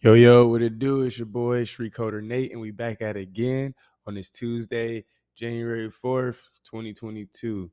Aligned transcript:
Yo, 0.00 0.14
yo, 0.14 0.46
what 0.46 0.62
it 0.62 0.78
do? 0.78 1.02
It's 1.02 1.18
your 1.18 1.26
boy, 1.26 1.64
Street 1.64 1.92
Coder 1.92 2.22
Nate, 2.22 2.52
and 2.52 2.60
we 2.60 2.70
back 2.70 3.02
at 3.02 3.16
it 3.16 3.22
again 3.22 3.74
on 4.06 4.14
this 4.14 4.30
Tuesday, 4.30 5.04
January 5.34 5.90
4th, 5.90 6.38
2022. 6.62 7.68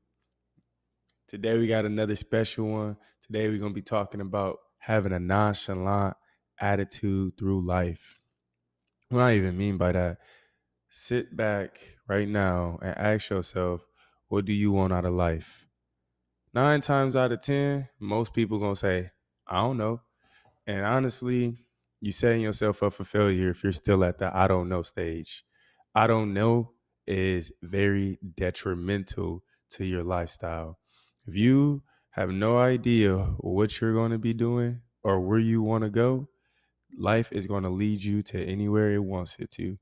Today 1.28 1.56
we 1.56 1.68
got 1.68 1.84
another 1.84 2.16
special 2.16 2.66
one. 2.66 2.96
Today 3.24 3.48
we're 3.48 3.60
going 3.60 3.70
to 3.70 3.76
be 3.76 3.80
talking 3.80 4.20
about 4.20 4.58
having 4.78 5.12
a 5.12 5.20
nonchalant 5.20 6.16
attitude 6.60 7.38
through 7.38 7.64
life. 7.64 8.18
What 9.08 9.22
I 9.22 9.36
even 9.36 9.56
mean 9.56 9.76
by 9.76 9.92
that, 9.92 10.18
sit 10.90 11.36
back 11.36 11.78
right 12.08 12.26
now 12.26 12.80
and 12.82 12.98
ask 12.98 13.30
yourself, 13.30 13.82
what 14.26 14.46
do 14.46 14.52
you 14.52 14.72
want 14.72 14.92
out 14.92 15.04
of 15.04 15.14
life? 15.14 15.68
Nine 16.52 16.80
times 16.80 17.14
out 17.14 17.30
of 17.30 17.40
10, 17.40 17.88
most 18.00 18.34
people 18.34 18.58
going 18.58 18.74
to 18.74 18.80
say, 18.80 19.10
I 19.46 19.60
don't 19.60 19.78
know. 19.78 20.00
And 20.66 20.84
honestly, 20.84 21.54
you 22.00 22.12
setting 22.12 22.42
yourself 22.42 22.82
up 22.82 22.94
for 22.94 23.04
failure 23.04 23.50
if 23.50 23.62
you're 23.62 23.72
still 23.72 24.04
at 24.04 24.18
the 24.18 24.34
I 24.36 24.48
don't 24.48 24.68
know 24.68 24.82
stage. 24.82 25.44
I 25.94 26.06
don't 26.06 26.34
know 26.34 26.72
is 27.06 27.52
very 27.62 28.18
detrimental 28.36 29.42
to 29.70 29.84
your 29.84 30.02
lifestyle. 30.04 30.78
If 31.26 31.36
you 31.36 31.82
have 32.10 32.30
no 32.30 32.58
idea 32.58 33.18
what 33.38 33.80
you're 33.80 33.94
going 33.94 34.10
to 34.12 34.18
be 34.18 34.34
doing 34.34 34.80
or 35.02 35.20
where 35.20 35.38
you 35.38 35.62
want 35.62 35.84
to 35.84 35.90
go, 35.90 36.28
life 36.96 37.32
is 37.32 37.46
going 37.46 37.62
to 37.64 37.70
lead 37.70 38.02
you 38.02 38.22
to 38.24 38.44
anywhere 38.44 38.92
it 38.94 39.02
wants 39.02 39.36
it 39.38 39.50
to. 39.52 39.78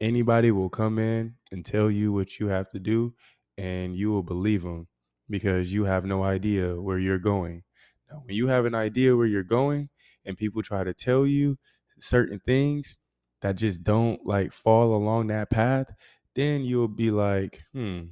Anybody 0.00 0.50
will 0.50 0.68
come 0.68 0.98
in 0.98 1.34
and 1.50 1.64
tell 1.64 1.90
you 1.90 2.12
what 2.12 2.38
you 2.38 2.48
have 2.48 2.68
to 2.70 2.78
do, 2.78 3.14
and 3.56 3.96
you 3.96 4.10
will 4.10 4.22
believe 4.22 4.62
them 4.62 4.88
because 5.30 5.72
you 5.72 5.84
have 5.84 6.04
no 6.04 6.22
idea 6.24 6.80
where 6.80 6.98
you're 6.98 7.18
going. 7.18 7.62
Now, 8.10 8.22
when 8.24 8.34
you 8.34 8.48
have 8.48 8.66
an 8.66 8.74
idea 8.74 9.16
where 9.16 9.26
you're 9.26 9.42
going, 9.42 9.88
and 10.24 10.36
people 10.36 10.62
try 10.62 10.84
to 10.84 10.94
tell 10.94 11.26
you 11.26 11.56
certain 12.00 12.40
things 12.44 12.98
that 13.42 13.56
just 13.56 13.82
don't 13.82 14.24
like 14.24 14.52
fall 14.52 14.94
along 14.94 15.28
that 15.28 15.50
path, 15.50 15.86
then 16.34 16.62
you'll 16.62 16.88
be 16.88 17.10
like, 17.10 17.60
hmm, 17.72 18.04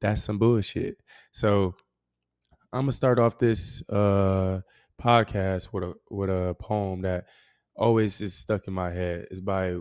that's 0.00 0.22
some 0.22 0.38
bullshit. 0.38 0.96
So 1.32 1.74
I'm 2.72 2.82
gonna 2.82 2.92
start 2.92 3.18
off 3.18 3.38
this 3.38 3.82
uh 3.88 4.60
podcast 5.00 5.72
with 5.72 5.84
a 5.84 5.94
with 6.10 6.30
a 6.30 6.56
poem 6.58 7.02
that 7.02 7.26
always 7.76 8.20
is 8.20 8.34
stuck 8.34 8.66
in 8.66 8.74
my 8.74 8.90
head. 8.90 9.26
It's 9.30 9.40
by 9.40 9.76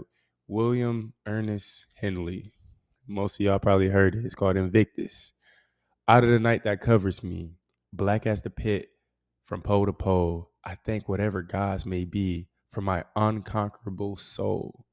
William 0.47 1.13
Ernest 1.25 1.85
Henley. 1.95 2.53
Most 3.07 3.39
of 3.39 3.45
y'all 3.45 3.59
probably 3.59 3.89
heard 3.89 4.15
it. 4.15 4.25
It's 4.25 4.35
called 4.35 4.57
Invictus. 4.57 5.33
Out 6.07 6.23
of 6.23 6.29
the 6.29 6.39
night 6.39 6.63
that 6.63 6.81
covers 6.81 7.23
me, 7.23 7.55
black 7.91 8.25
as 8.27 8.41
the 8.41 8.49
pit, 8.49 8.89
from 9.45 9.61
pole 9.61 9.85
to 9.85 9.93
pole, 9.93 10.51
I 10.65 10.75
thank 10.75 11.09
whatever 11.09 11.41
gods 11.41 11.85
may 11.85 12.05
be 12.05 12.47
for 12.71 12.81
my 12.81 13.03
unconquerable 13.15 14.15
soul. 14.15 14.85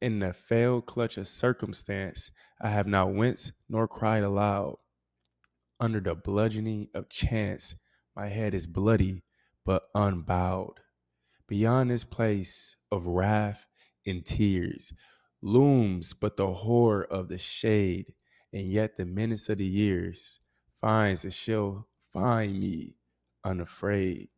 In 0.00 0.18
the 0.18 0.32
failed 0.32 0.86
clutch 0.86 1.16
of 1.16 1.28
circumstance, 1.28 2.30
I 2.60 2.70
have 2.70 2.86
not 2.86 3.14
winced 3.14 3.52
nor 3.68 3.88
cried 3.88 4.22
aloud. 4.24 4.76
Under 5.80 6.00
the 6.00 6.14
bludgeoning 6.14 6.88
of 6.94 7.08
chance, 7.08 7.74
my 8.16 8.28
head 8.28 8.54
is 8.54 8.66
bloody 8.66 9.22
but 9.64 9.84
unbowed. 9.94 10.80
Beyond 11.48 11.90
this 11.90 12.04
place 12.04 12.76
of 12.90 13.06
wrath 13.06 13.66
and 14.06 14.24
tears 14.26 14.92
looms 15.42 16.14
but 16.14 16.36
the 16.36 16.52
horror 16.52 17.04
of 17.04 17.28
the 17.28 17.38
shade, 17.38 18.14
and 18.52 18.66
yet 18.66 18.96
the 18.96 19.04
menace 19.04 19.48
of 19.48 19.58
the 19.58 19.64
years 19.66 20.40
finds 20.80 21.24
and 21.24 21.32
shall 21.34 21.86
find 22.12 22.58
me 22.58 22.96
unafraid. 23.44 24.28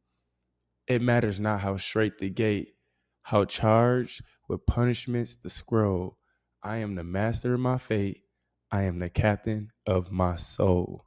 It 0.89 1.03
matters 1.03 1.41
not 1.41 1.61
how 1.61 1.77
straight 1.79 2.19
the 2.19 2.31
gate, 2.31 2.75
how 3.23 3.45
charged 3.45 4.23
with 4.49 4.67
punishments 4.67 5.35
the 5.35 5.51
scroll. 5.51 6.19
I 6.63 6.79
am 6.79 6.95
the 6.95 7.05
master 7.05 7.55
of 7.55 7.61
my 7.61 7.79
fate. 7.79 8.23
I 8.71 8.83
am 8.83 8.99
the 8.99 9.11
captain 9.11 9.73
of 9.87 10.13
my 10.13 10.37
soul. 10.37 11.07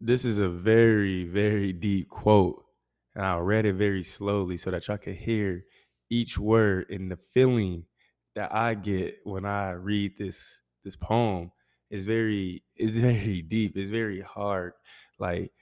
This 0.00 0.24
is 0.24 0.38
a 0.38 0.48
very, 0.48 1.24
very 1.24 1.72
deep 1.72 2.08
quote. 2.08 2.64
And 3.14 3.24
I 3.24 3.36
read 3.38 3.66
it 3.66 3.74
very 3.74 4.02
slowly 4.02 4.56
so 4.56 4.70
that 4.70 4.88
y'all 4.88 4.98
could 4.98 5.16
hear 5.16 5.64
each 6.10 6.38
word 6.38 6.86
and 6.90 7.10
the 7.10 7.16
feeling 7.16 7.84
that 8.34 8.52
I 8.54 8.74
get 8.74 9.16
when 9.24 9.44
I 9.44 9.72
read 9.72 10.12
this 10.18 10.60
this 10.84 10.96
poem 10.96 11.52
is 11.90 12.04
very 12.06 12.64
is 12.76 12.98
very 13.00 13.42
deep. 13.42 13.76
It's 13.76 13.90
very 13.90 14.20
hard. 14.20 14.72
Like 15.18 15.52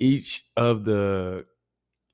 each 0.00 0.44
of 0.56 0.84
the 0.84 1.44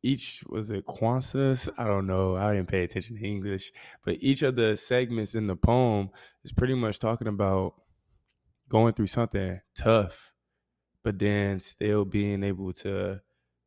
each 0.03 0.45
was 0.49 0.71
it 0.71 0.85
stanza? 0.89 1.73
I 1.79 1.85
don't 1.85 2.07
know. 2.07 2.37
I 2.37 2.55
didn't 2.55 2.69
pay 2.69 2.85
attention 2.85 3.17
to 3.17 3.25
English, 3.25 3.73
but 4.05 4.17
each 4.21 4.43
of 4.43 4.55
the 4.57 4.77
segments 4.77 5.35
in 5.35 5.47
the 5.47 5.57
poem 5.57 6.11
is 6.45 6.53
pretty 6.53 6.75
much 6.75 6.99
talking 6.99 7.27
about 7.29 7.75
going 8.69 8.93
through 8.93 9.09
something 9.09 9.61
tough, 9.77 10.33
but 11.03 11.19
then 11.19 11.61
still 11.61 12.05
being 12.05 12.43
able 12.45 12.73
to 12.73 13.21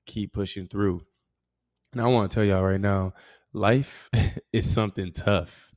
keep 0.05 0.33
pushing 0.33 0.67
through. 0.67 1.01
And 1.91 2.01
I 2.01 2.05
want 2.07 2.29
to 2.29 2.35
tell 2.35 2.43
y'all 2.43 2.63
right 2.63 2.79
now, 2.79 3.13
life 3.51 4.09
is 4.53 4.71
something 4.71 5.11
tough. 5.11 5.71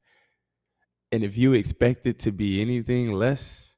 And 1.11 1.23
if 1.23 1.37
you 1.37 1.53
expect 1.53 2.07
it 2.07 2.19
to 2.21 2.33
be 2.33 2.61
anything 2.63 3.13
less, 3.13 3.72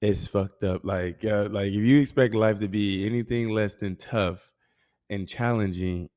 it's 0.00 0.28
fucked 0.28 0.62
up. 0.64 0.84
Like, 0.84 1.24
uh, 1.24 1.48
like 1.50 1.68
if 1.68 1.74
you 1.84 2.00
expect 2.00 2.34
life 2.34 2.60
to 2.60 2.68
be 2.68 3.06
anything 3.06 3.50
less 3.50 3.74
than 3.74 3.96
tough 3.96 4.52
and 5.10 5.28
challenging, 5.28 6.10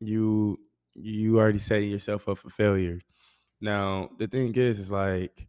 you 0.00 0.58
you 0.94 1.38
already 1.38 1.58
setting 1.58 1.90
yourself 1.90 2.28
up 2.28 2.38
for 2.38 2.50
failure. 2.50 3.00
Now, 3.60 4.10
the 4.18 4.28
thing 4.28 4.54
is, 4.56 4.78
is 4.80 4.90
like 4.92 5.48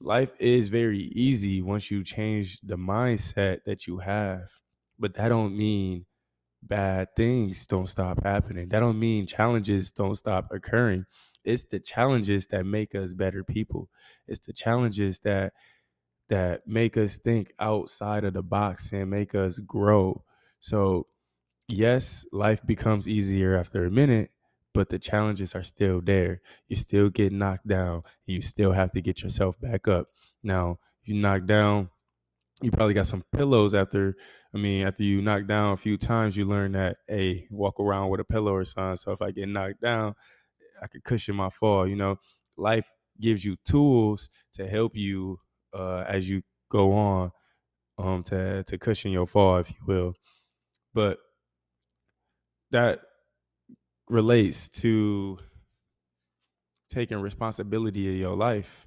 life 0.00 0.32
is 0.40 0.68
very 0.68 0.98
easy 0.98 1.62
once 1.62 1.90
you 1.90 2.04
change 2.04 2.60
the 2.62 2.76
mindset 2.76 3.64
that 3.66 3.86
you 3.86 3.98
have, 3.98 4.50
but 4.98 5.14
that 5.14 5.28
don't 5.28 5.56
mean 5.56 6.06
bad 6.62 7.08
things 7.16 7.66
don't 7.66 7.86
stop 7.88 8.22
happening. 8.22 8.68
That 8.68 8.80
don't 8.80 8.98
mean 8.98 9.26
challenges 9.26 9.90
don't 9.92 10.14
stop 10.16 10.48
occurring. 10.52 11.06
It's 11.44 11.64
the 11.64 11.80
challenges 11.80 12.46
that 12.48 12.66
make 12.66 12.94
us 12.94 13.14
better 13.14 13.44
people. 13.44 13.88
It's 14.28 14.46
the 14.46 14.52
challenges 14.52 15.20
that 15.20 15.52
that 16.30 16.66
make 16.66 16.96
us 16.96 17.18
think 17.18 17.52
outside 17.60 18.24
of 18.24 18.34
the 18.34 18.42
box 18.42 18.90
and 18.92 19.10
make 19.10 19.34
us 19.34 19.60
grow. 19.60 20.24
So, 20.60 21.08
yes, 21.68 22.26
life 22.32 22.64
becomes 22.66 23.08
easier 23.08 23.56
after 23.56 23.84
a 23.84 23.90
minute, 23.90 24.30
but 24.74 24.88
the 24.90 24.98
challenges 24.98 25.54
are 25.54 25.62
still 25.62 26.00
there. 26.00 26.42
You 26.68 26.76
still 26.76 27.10
get 27.10 27.32
knocked 27.32 27.68
down. 27.68 28.02
you 28.26 28.42
still 28.42 28.72
have 28.72 28.92
to 28.92 29.00
get 29.02 29.22
yourself 29.22 29.60
back 29.60 29.88
up. 29.88 30.08
Now, 30.42 30.78
if 31.02 31.08
you 31.08 31.14
knock 31.14 31.46
down, 31.46 31.90
you 32.62 32.70
probably 32.70 32.94
got 32.94 33.06
some 33.06 33.24
pillows 33.32 33.74
after 33.74 34.16
i 34.54 34.58
mean 34.58 34.86
after 34.86 35.02
you 35.02 35.22
knock 35.22 35.46
down 35.46 35.72
a 35.72 35.76
few 35.76 35.96
times 35.96 36.36
you 36.36 36.44
learn 36.44 36.72
that 36.72 36.98
hey 37.08 37.46
walk 37.50 37.80
around 37.80 38.10
with 38.10 38.20
a 38.20 38.24
pillow 38.24 38.54
or 38.54 38.64
something 38.64 38.96
so 38.96 39.12
if 39.12 39.22
i 39.22 39.30
get 39.30 39.48
knocked 39.48 39.80
down 39.80 40.14
i 40.82 40.86
could 40.86 41.04
cushion 41.04 41.36
my 41.36 41.48
fall 41.48 41.86
you 41.86 41.96
know 41.96 42.16
life 42.56 42.92
gives 43.20 43.44
you 43.44 43.56
tools 43.64 44.28
to 44.52 44.66
help 44.68 44.96
you 44.96 45.38
uh, 45.74 46.04
as 46.08 46.28
you 46.28 46.42
go 46.70 46.92
on 46.92 47.32
um 47.98 48.22
to 48.22 48.64
to 48.64 48.78
cushion 48.78 49.12
your 49.12 49.26
fall 49.26 49.58
if 49.58 49.70
you 49.70 49.76
will 49.86 50.14
but 50.94 51.18
that 52.70 53.00
relates 54.08 54.68
to 54.68 55.38
taking 56.88 57.18
responsibility 57.18 58.08
of 58.08 58.16
your 58.16 58.36
life 58.36 58.86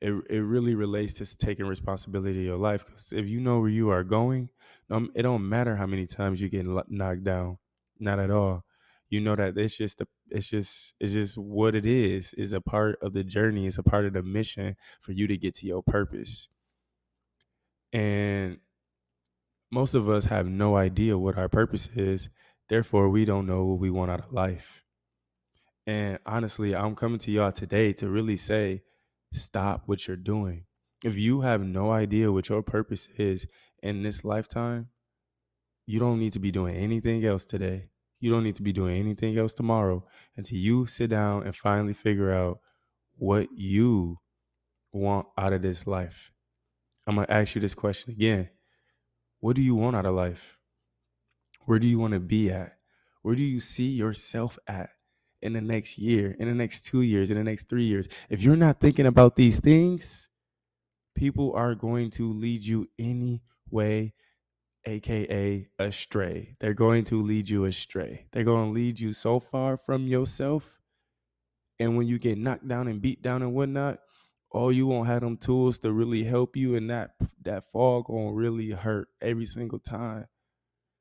it 0.00 0.12
it 0.30 0.40
really 0.40 0.74
relates 0.74 1.14
to 1.14 1.38
taking 1.38 1.66
responsibility 1.66 2.40
of 2.40 2.44
your 2.46 2.58
life. 2.58 2.86
Because 2.86 3.12
if 3.12 3.26
you 3.28 3.40
know 3.40 3.60
where 3.60 3.70
you 3.70 3.90
are 3.90 4.04
going, 4.04 4.50
um, 4.90 5.10
it 5.14 5.22
don't 5.22 5.48
matter 5.48 5.76
how 5.76 5.86
many 5.86 6.06
times 6.06 6.40
you 6.40 6.48
get 6.50 6.66
knocked 6.90 7.24
down. 7.24 7.58
Not 7.98 8.18
at 8.20 8.30
all. 8.30 8.64
You 9.10 9.22
know 9.22 9.36
that 9.36 9.58
it's 9.58 9.76
just 9.76 9.98
the 9.98 10.08
it's 10.30 10.48
just 10.48 10.94
it's 11.00 11.12
just 11.12 11.38
what 11.38 11.74
it 11.74 11.86
is. 11.86 12.34
Is 12.34 12.52
a 12.52 12.60
part 12.60 12.98
of 13.02 13.12
the 13.12 13.24
journey. 13.24 13.66
It's 13.66 13.78
a 13.78 13.82
part 13.82 14.06
of 14.06 14.12
the 14.12 14.22
mission 14.22 14.76
for 15.00 15.12
you 15.12 15.26
to 15.26 15.36
get 15.36 15.54
to 15.56 15.66
your 15.66 15.82
purpose. 15.82 16.48
And 17.92 18.58
most 19.70 19.94
of 19.94 20.08
us 20.08 20.26
have 20.26 20.46
no 20.46 20.76
idea 20.76 21.18
what 21.18 21.38
our 21.38 21.48
purpose 21.48 21.88
is. 21.94 22.28
Therefore, 22.68 23.08
we 23.08 23.24
don't 23.24 23.46
know 23.46 23.64
what 23.64 23.78
we 23.78 23.90
want 23.90 24.10
out 24.10 24.20
of 24.20 24.32
life. 24.32 24.84
And 25.86 26.18
honestly, 26.24 26.74
I'm 26.74 26.94
coming 26.94 27.18
to 27.20 27.30
y'all 27.30 27.52
today 27.52 27.92
to 27.94 28.08
really 28.08 28.36
say 28.36 28.82
stop 29.32 29.82
what 29.86 30.06
you're 30.08 30.16
doing. 30.16 30.64
If 31.04 31.16
you 31.16 31.42
have 31.42 31.60
no 31.62 31.92
idea 31.92 32.32
what 32.32 32.48
your 32.48 32.62
purpose 32.62 33.08
is 33.18 33.46
in 33.82 34.02
this 34.02 34.24
lifetime, 34.24 34.88
you 35.86 35.98
don't 36.00 36.18
need 36.18 36.32
to 36.32 36.38
be 36.38 36.50
doing 36.50 36.76
anything 36.76 37.24
else 37.24 37.44
today. 37.44 37.90
You 38.24 38.30
don't 38.30 38.44
need 38.44 38.56
to 38.56 38.62
be 38.62 38.72
doing 38.72 38.96
anything 38.96 39.36
else 39.36 39.52
tomorrow 39.52 40.02
until 40.34 40.56
you 40.56 40.86
sit 40.86 41.10
down 41.10 41.42
and 41.42 41.54
finally 41.54 41.92
figure 41.92 42.32
out 42.32 42.60
what 43.16 43.48
you 43.54 44.18
want 44.94 45.26
out 45.36 45.52
of 45.52 45.60
this 45.60 45.86
life. 45.86 46.32
I'm 47.06 47.16
going 47.16 47.26
to 47.26 47.32
ask 47.34 47.54
you 47.54 47.60
this 47.60 47.74
question 47.74 48.12
again. 48.12 48.48
What 49.40 49.56
do 49.56 49.60
you 49.60 49.74
want 49.74 49.94
out 49.94 50.06
of 50.06 50.14
life? 50.14 50.56
Where 51.66 51.78
do 51.78 51.86
you 51.86 51.98
want 51.98 52.14
to 52.14 52.18
be 52.18 52.50
at? 52.50 52.78
Where 53.20 53.34
do 53.34 53.42
you 53.42 53.60
see 53.60 53.88
yourself 53.88 54.58
at 54.66 54.88
in 55.42 55.52
the 55.52 55.60
next 55.60 55.98
year, 55.98 56.34
in 56.38 56.48
the 56.48 56.54
next 56.54 56.86
two 56.86 57.02
years, 57.02 57.28
in 57.28 57.36
the 57.36 57.44
next 57.44 57.68
three 57.68 57.84
years? 57.84 58.08
If 58.30 58.40
you're 58.40 58.56
not 58.56 58.80
thinking 58.80 59.04
about 59.04 59.36
these 59.36 59.60
things, 59.60 60.30
people 61.14 61.52
are 61.52 61.74
going 61.74 62.10
to 62.12 62.32
lead 62.32 62.64
you 62.64 62.88
any 62.98 63.42
way, 63.68 64.14
aka 64.86 65.68
astray. 65.78 66.56
They're 66.60 66.74
going 66.74 67.04
to 67.04 67.22
lead 67.22 67.48
you 67.48 67.64
astray. 67.64 68.26
They're 68.32 68.44
going 68.44 68.66
to 68.66 68.72
lead 68.72 69.00
you 69.00 69.12
so 69.12 69.40
far 69.40 69.76
from 69.76 70.06
yourself. 70.06 70.80
And 71.78 71.96
when 71.96 72.06
you 72.06 72.18
get 72.18 72.38
knocked 72.38 72.68
down 72.68 72.88
and 72.88 73.02
beat 73.02 73.22
down 73.22 73.42
and 73.42 73.54
whatnot, 73.54 73.98
oh, 74.52 74.70
you 74.70 74.86
won't 74.86 75.08
have 75.08 75.20
them 75.20 75.36
tools 75.36 75.80
to 75.80 75.92
really 75.92 76.24
help 76.24 76.56
you, 76.56 76.76
and 76.76 76.88
that 76.88 77.10
that 77.42 77.70
fall 77.70 78.02
gonna 78.02 78.32
really 78.32 78.70
hurt 78.70 79.08
every 79.20 79.46
single 79.46 79.80
time. 79.80 80.26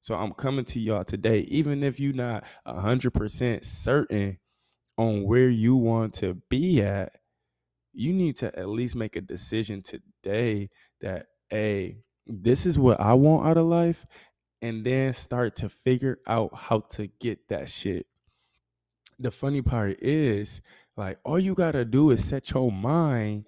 So 0.02 0.16
I'm 0.16 0.34
coming 0.34 0.66
to 0.66 0.80
y'all 0.80 1.04
today, 1.06 1.42
even 1.42 1.84
if 1.84 2.00
you're 2.00 2.14
not 2.14 2.44
hundred 2.66 3.12
percent 3.12 3.64
certain 3.64 4.40
on 4.98 5.26
where 5.26 5.50
you 5.50 5.76
want 5.76 6.14
to 6.16 6.36
be 6.50 6.82
at, 6.82 7.18
you 7.94 8.14
need 8.14 8.36
to 8.38 8.58
at 8.58 8.70
least 8.70 8.96
make 8.96 9.16
a 9.16 9.22
decision 9.22 9.84
today 9.84 10.70
that 11.02 11.28
hey, 11.50 12.04
this 12.26 12.66
is 12.66 12.80
what 12.80 13.00
I 13.00 13.14
want 13.14 13.48
out 13.48 13.58
of 13.58 13.66
life, 13.66 14.06
and 14.62 14.86
then 14.86 15.14
start 15.14 15.56
to 15.58 15.70
figure 15.70 16.20
out 16.28 16.56
how 16.56 16.82
to 16.92 17.08
get 17.20 17.48
that 17.50 17.70
shit. 17.70 18.08
The 19.20 19.32
funny 19.32 19.62
part 19.62 20.02
is, 20.02 20.62
like, 20.98 21.20
all 21.24 21.40
you 21.40 21.56
gotta 21.56 21.86
do 21.86 22.12
is 22.12 22.24
set 22.24 22.52
your 22.52 22.72
mind 22.72 23.46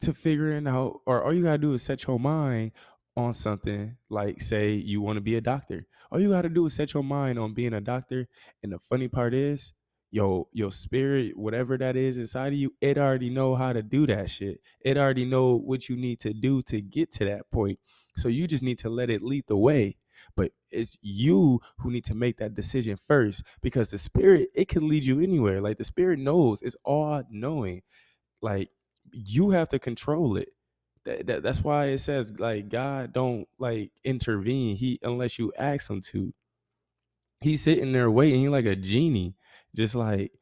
to 0.00 0.14
figuring 0.14 0.66
out, 0.66 1.00
or 1.06 1.24
all 1.24 1.32
you 1.34 1.42
gotta 1.42 1.58
do 1.58 1.74
is 1.74 1.82
set 1.82 2.06
your 2.06 2.20
mind 2.20 2.72
on 3.18 3.34
something 3.34 3.96
like 4.08 4.40
say 4.40 4.70
you 4.72 5.00
want 5.00 5.16
to 5.16 5.20
be 5.20 5.34
a 5.34 5.40
doctor 5.40 5.84
all 6.10 6.20
you 6.20 6.30
got 6.30 6.42
to 6.42 6.48
do 6.48 6.66
is 6.66 6.74
set 6.74 6.94
your 6.94 7.02
mind 7.02 7.36
on 7.36 7.52
being 7.52 7.74
a 7.74 7.80
doctor 7.80 8.28
and 8.62 8.72
the 8.72 8.78
funny 8.78 9.08
part 9.08 9.34
is 9.34 9.72
your 10.10 10.46
your 10.52 10.72
spirit 10.72 11.36
whatever 11.36 11.78
that 11.78 11.96
is 11.96 12.18
inside 12.18 12.48
of 12.48 12.58
you 12.58 12.72
it 12.80 12.98
already 12.98 13.30
know 13.30 13.54
how 13.56 13.72
to 13.72 13.82
do 13.82 14.06
that 14.06 14.30
shit. 14.30 14.60
It 14.80 14.96
already 14.96 15.24
know 15.24 15.56
what 15.56 15.88
you 15.88 15.96
need 15.96 16.20
to 16.20 16.32
do 16.32 16.62
to 16.62 16.80
get 16.80 17.12
to 17.12 17.24
that 17.26 17.50
point. 17.50 17.78
So 18.16 18.28
you 18.28 18.46
just 18.46 18.64
need 18.64 18.78
to 18.80 18.88
let 18.90 19.10
it 19.10 19.22
lead 19.22 19.44
the 19.48 19.56
way. 19.56 19.96
But 20.36 20.52
it's 20.70 20.98
you 21.02 21.60
who 21.78 21.90
need 21.90 22.04
to 22.06 22.14
make 22.14 22.38
that 22.38 22.54
decision 22.54 22.98
first 23.06 23.42
because 23.62 23.90
the 23.90 23.98
spirit 23.98 24.50
it 24.54 24.68
can 24.68 24.88
lead 24.88 25.04
you 25.06 25.20
anywhere. 25.20 25.60
Like 25.60 25.78
the 25.78 25.84
spirit 25.84 26.18
knows. 26.18 26.62
It's 26.62 26.76
all 26.84 27.22
knowing. 27.30 27.82
Like 28.42 28.70
you 29.12 29.50
have 29.50 29.68
to 29.70 29.78
control 29.78 30.36
it. 30.36 30.50
That, 31.04 31.26
that, 31.26 31.42
that's 31.42 31.62
why 31.62 31.86
it 31.86 31.98
says 31.98 32.32
like 32.38 32.68
God 32.68 33.12
don't 33.12 33.48
like 33.58 33.92
intervene. 34.04 34.76
He 34.76 34.98
unless 35.02 35.38
you 35.38 35.52
ask 35.58 35.90
him 35.90 36.00
to. 36.12 36.34
He's 37.40 37.62
sitting 37.62 37.92
there 37.92 38.10
waiting. 38.10 38.40
He 38.40 38.48
like 38.48 38.66
a 38.66 38.76
genie, 38.76 39.36
just 39.74 39.94
like, 39.94 40.32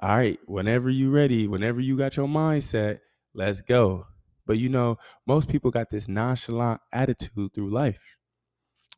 all 0.00 0.16
right, 0.16 0.38
whenever 0.46 0.90
you 0.90 1.10
ready, 1.10 1.46
whenever 1.46 1.80
you 1.80 1.96
got 1.96 2.16
your 2.16 2.26
mindset, 2.26 2.98
let's 3.34 3.60
go. 3.60 4.06
But 4.46 4.58
you 4.58 4.68
know, 4.68 4.98
most 5.26 5.48
people 5.48 5.70
got 5.70 5.90
this 5.90 6.08
nonchalant 6.08 6.80
attitude 6.92 7.54
through 7.54 7.70
life. 7.70 8.16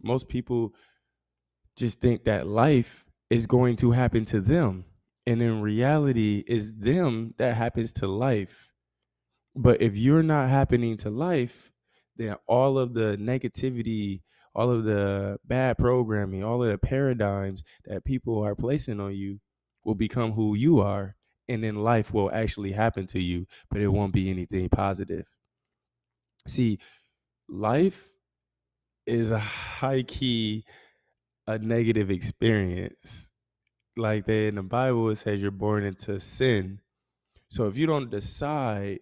Most 0.03 0.29
people 0.29 0.73
just 1.77 2.01
think 2.01 2.25
that 2.25 2.47
life 2.47 3.05
is 3.31 3.47
going 3.47 3.77
to 3.77 3.91
happen 3.91 4.25
to 4.27 4.41
them. 4.41 4.85
And 5.27 5.43
in 5.43 5.61
reality, 5.61 6.45
it's 6.47 6.73
them 6.75 7.35
that 7.39 7.57
happens 7.57 7.93
to 7.95 8.07
life. 8.07 8.69
But 9.55 9.81
if 9.81 9.97
you're 9.97 10.23
not 10.23 10.49
happening 10.49 10.97
to 10.99 11.11
life, 11.11 11.71
then 12.17 12.37
all 12.47 12.79
of 12.79 12.95
the 12.95 13.17
negativity, 13.21 14.23
all 14.55 14.71
of 14.71 14.85
the 14.85 15.39
bad 15.45 15.79
programming, 15.79 16.45
all 16.45 16.63
of 16.63 16.71
the 16.71 16.79
paradigms 16.79 17.65
that 17.87 18.05
people 18.05 18.43
are 18.43 18.55
placing 18.55 19.01
on 19.01 19.15
you 19.15 19.41
will 19.85 19.95
become 19.95 20.33
who 20.33 20.55
you 20.55 20.81
are. 20.81 21.17
And 21.47 21.63
then 21.63 21.77
life 21.77 22.13
will 22.13 22.31
actually 22.33 22.73
happen 22.73 23.07
to 23.09 23.21
you, 23.21 23.47
but 23.71 23.81
it 23.81 23.89
won't 23.89 24.15
be 24.15 24.31
anything 24.31 24.69
positive. 24.71 25.27
See, 26.47 26.79
life 27.49 28.11
is 29.07 29.31
a 29.31 29.39
high 29.39 30.03
key, 30.03 30.65
a 31.47 31.59
negative 31.59 32.11
experience. 32.11 33.31
Like 33.97 34.25
that 34.27 34.49
in 34.49 34.55
the 34.57 34.63
Bible, 34.63 35.11
it 35.11 35.17
says 35.17 35.41
you're 35.41 35.51
born 35.51 35.85
into 35.85 36.19
sin. 36.19 36.81
So 37.49 37.67
if 37.67 37.77
you 37.77 37.87
don't 37.87 38.11
decide 38.11 39.01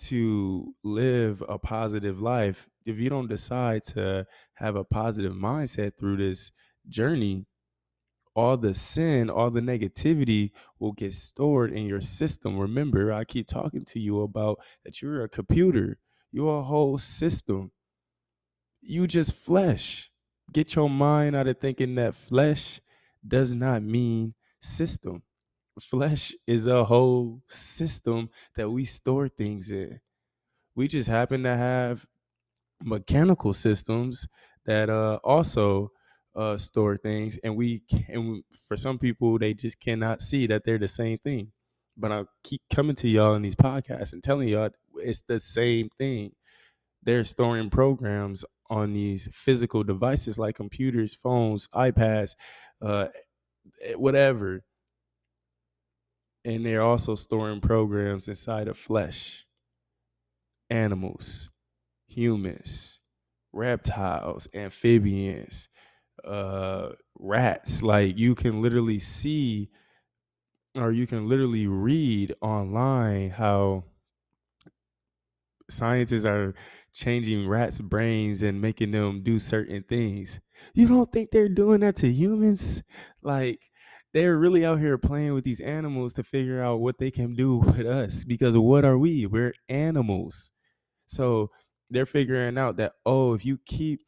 to 0.00 0.74
live 0.82 1.42
a 1.48 1.58
positive 1.58 2.20
life, 2.20 2.68
if 2.84 2.98
you 2.98 3.08
don't 3.08 3.28
decide 3.28 3.82
to 3.84 4.26
have 4.54 4.74
a 4.74 4.84
positive 4.84 5.32
mindset 5.32 5.96
through 5.98 6.16
this 6.16 6.50
journey, 6.88 7.46
all 8.34 8.56
the 8.56 8.74
sin, 8.74 9.28
all 9.30 9.50
the 9.50 9.60
negativity 9.60 10.50
will 10.78 10.92
get 10.92 11.14
stored 11.14 11.72
in 11.72 11.86
your 11.86 12.00
system. 12.00 12.58
Remember, 12.58 13.12
I 13.12 13.24
keep 13.24 13.48
talking 13.48 13.84
to 13.86 14.00
you 14.00 14.20
about 14.22 14.60
that 14.84 15.02
you're 15.02 15.24
a 15.24 15.28
computer, 15.28 15.98
you're 16.32 16.60
a 16.60 16.64
whole 16.64 16.98
system. 16.98 17.72
You 18.80 19.06
just 19.06 19.34
flesh. 19.34 20.10
Get 20.52 20.74
your 20.74 20.88
mind 20.88 21.36
out 21.36 21.46
of 21.46 21.58
thinking 21.58 21.96
that 21.96 22.14
flesh 22.14 22.80
does 23.26 23.54
not 23.54 23.82
mean 23.82 24.34
system 24.60 25.22
flesh 25.80 26.34
is 26.46 26.66
a 26.66 26.84
whole 26.84 27.42
system 27.48 28.30
that 28.56 28.70
we 28.70 28.84
store 28.84 29.28
things 29.28 29.70
in. 29.70 30.00
We 30.74 30.88
just 30.88 31.08
happen 31.08 31.42
to 31.44 31.56
have 31.56 32.06
mechanical 32.82 33.52
systems 33.52 34.26
that 34.64 34.88
uh, 34.90 35.18
also 35.24 35.92
uh, 36.36 36.56
store 36.56 36.96
things, 36.96 37.38
and 37.44 37.56
we 37.56 37.82
and 38.08 38.44
for 38.68 38.76
some 38.76 38.98
people 38.98 39.38
they 39.38 39.54
just 39.54 39.80
cannot 39.80 40.22
see 40.22 40.46
that 40.48 40.64
they're 40.64 40.78
the 40.78 40.88
same 40.88 41.18
thing. 41.18 41.52
But 41.96 42.12
I 42.12 42.24
keep 42.44 42.62
coming 42.72 42.96
to 42.96 43.08
y'all 43.08 43.34
in 43.34 43.42
these 43.42 43.56
podcasts 43.56 44.12
and 44.12 44.22
telling 44.22 44.48
y'all 44.48 44.70
it's 44.96 45.22
the 45.22 45.40
same 45.40 45.90
thing. 45.98 46.32
They're 47.02 47.24
storing 47.24 47.70
programs 47.70 48.44
on 48.70 48.92
these 48.92 49.28
physical 49.32 49.84
devices 49.84 50.38
like 50.38 50.56
computers, 50.56 51.14
phones, 51.14 51.68
iPads, 51.74 52.34
uh, 52.82 53.08
eh, 53.82 53.94
whatever 53.94 54.62
and 56.44 56.64
they're 56.64 56.82
also 56.82 57.14
storing 57.14 57.60
programs 57.60 58.28
inside 58.28 58.68
of 58.68 58.78
flesh, 58.78 59.46
animals, 60.70 61.50
humans, 62.08 63.00
reptiles, 63.52 64.48
amphibians, 64.54 65.69
uh, 66.24 66.90
rats. 67.18 67.82
Like 67.82 68.18
you 68.18 68.34
can 68.34 68.62
literally 68.62 68.98
see 68.98 69.70
or 70.76 70.92
you 70.92 71.06
can 71.06 71.28
literally 71.28 71.66
read 71.66 72.34
online 72.40 73.30
how 73.30 73.84
scientists 75.68 76.24
are 76.24 76.54
changing 76.92 77.48
rats' 77.48 77.80
brains 77.80 78.42
and 78.42 78.60
making 78.60 78.90
them 78.90 79.22
do 79.22 79.38
certain 79.38 79.84
things. 79.88 80.40
You 80.74 80.88
don't 80.88 81.10
think 81.10 81.30
they're 81.30 81.48
doing 81.48 81.80
that 81.80 81.96
to 81.96 82.12
humans? 82.12 82.82
Like 83.22 83.60
they're 84.12 84.36
really 84.36 84.64
out 84.64 84.80
here 84.80 84.98
playing 84.98 85.34
with 85.34 85.44
these 85.44 85.60
animals 85.60 86.14
to 86.14 86.22
figure 86.22 86.62
out 86.62 86.80
what 86.80 86.98
they 86.98 87.10
can 87.10 87.34
do 87.34 87.56
with 87.58 87.86
us 87.86 88.24
because 88.24 88.56
what 88.56 88.84
are 88.84 88.98
we? 88.98 89.26
We're 89.26 89.54
animals. 89.68 90.50
So 91.06 91.50
they're 91.88 92.06
figuring 92.06 92.58
out 92.58 92.76
that, 92.76 92.92
oh, 93.04 93.34
if 93.34 93.44
you 93.44 93.58
keep 93.66 94.00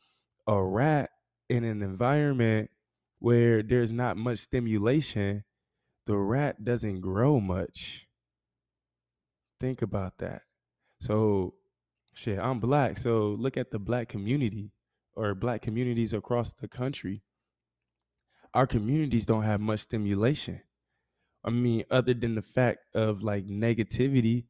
a 0.46 0.62
rat 0.62 1.10
in 1.52 1.64
an 1.64 1.82
environment 1.82 2.70
where 3.18 3.62
there's 3.62 3.92
not 3.92 4.16
much 4.16 4.40
stimulation, 4.40 5.44
the 6.06 6.16
rat 6.16 6.64
doesn't 6.64 7.00
grow 7.00 7.40
much. 7.40 8.08
Think 9.60 9.82
about 9.82 10.18
that. 10.18 10.42
So, 11.00 11.54
shit, 12.14 12.38
I'm 12.38 12.58
black. 12.58 12.98
So 12.98 13.36
look 13.38 13.56
at 13.56 13.70
the 13.70 13.78
black 13.78 14.08
community 14.08 14.72
or 15.14 15.34
black 15.34 15.62
communities 15.62 16.14
across 16.14 16.52
the 16.52 16.68
country 16.68 17.22
our 18.54 18.66
communities 18.66 19.26
don't 19.26 19.44
have 19.44 19.60
much 19.60 19.80
stimulation. 19.80 20.62
I 21.44 21.50
mean, 21.50 21.84
other 21.90 22.14
than 22.14 22.34
the 22.34 22.42
fact 22.42 22.80
of 22.94 23.22
like 23.22 23.46
negativity. 23.46 24.44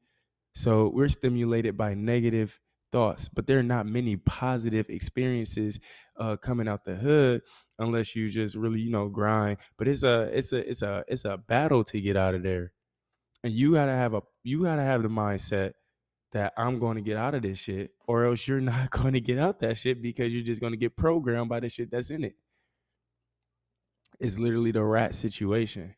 So 0.54 0.90
we're 0.92 1.08
stimulated 1.08 1.76
by 1.76 1.94
negative 1.94 2.60
thoughts, 2.92 3.28
but 3.28 3.46
there 3.46 3.58
are 3.58 3.64
not 3.64 3.86
many 3.86 4.16
positive 4.16 4.88
experiences 4.90 5.80
uh, 6.18 6.36
coming 6.36 6.68
out 6.68 6.84
the 6.84 6.94
hood 6.94 7.42
unless 7.78 8.14
you 8.14 8.28
just 8.28 8.54
really, 8.54 8.80
you 8.80 8.90
know, 8.90 9.08
grind. 9.08 9.58
But 9.76 9.88
it's 9.88 10.02
a 10.02 10.22
it's 10.32 10.52
a 10.52 10.68
it's 10.68 10.82
a 10.82 11.04
it's 11.08 11.24
a 11.24 11.36
battle 11.38 11.82
to 11.84 12.00
get 12.00 12.16
out 12.16 12.34
of 12.34 12.42
there. 12.42 12.72
And 13.42 13.52
you 13.52 13.72
gotta 13.72 13.92
have 13.92 14.14
a 14.14 14.22
you 14.44 14.62
gotta 14.62 14.82
have 14.82 15.02
the 15.02 15.08
mindset 15.08 15.72
that 16.32 16.52
I'm 16.56 16.78
going 16.78 16.96
to 16.96 17.02
get 17.02 17.16
out 17.16 17.34
of 17.34 17.42
this 17.42 17.58
shit, 17.58 17.92
or 18.06 18.24
else 18.24 18.46
you're 18.48 18.60
not 18.72 18.90
going 18.90 19.14
to 19.14 19.20
get 19.20 19.38
out 19.38 19.60
that 19.60 19.76
shit 19.76 20.02
because 20.02 20.32
you're 20.32 20.44
just 20.44 20.60
going 20.60 20.72
to 20.72 20.78
get 20.78 20.96
programmed 20.96 21.48
by 21.48 21.60
the 21.60 21.68
shit 21.68 21.90
that's 21.90 22.10
in 22.10 22.24
it. 22.24 22.34
it 24.18 24.26
is 24.26 24.38
literally 24.38 24.72
the 24.72 24.84
rat 24.84 25.14
situation. 25.14 25.94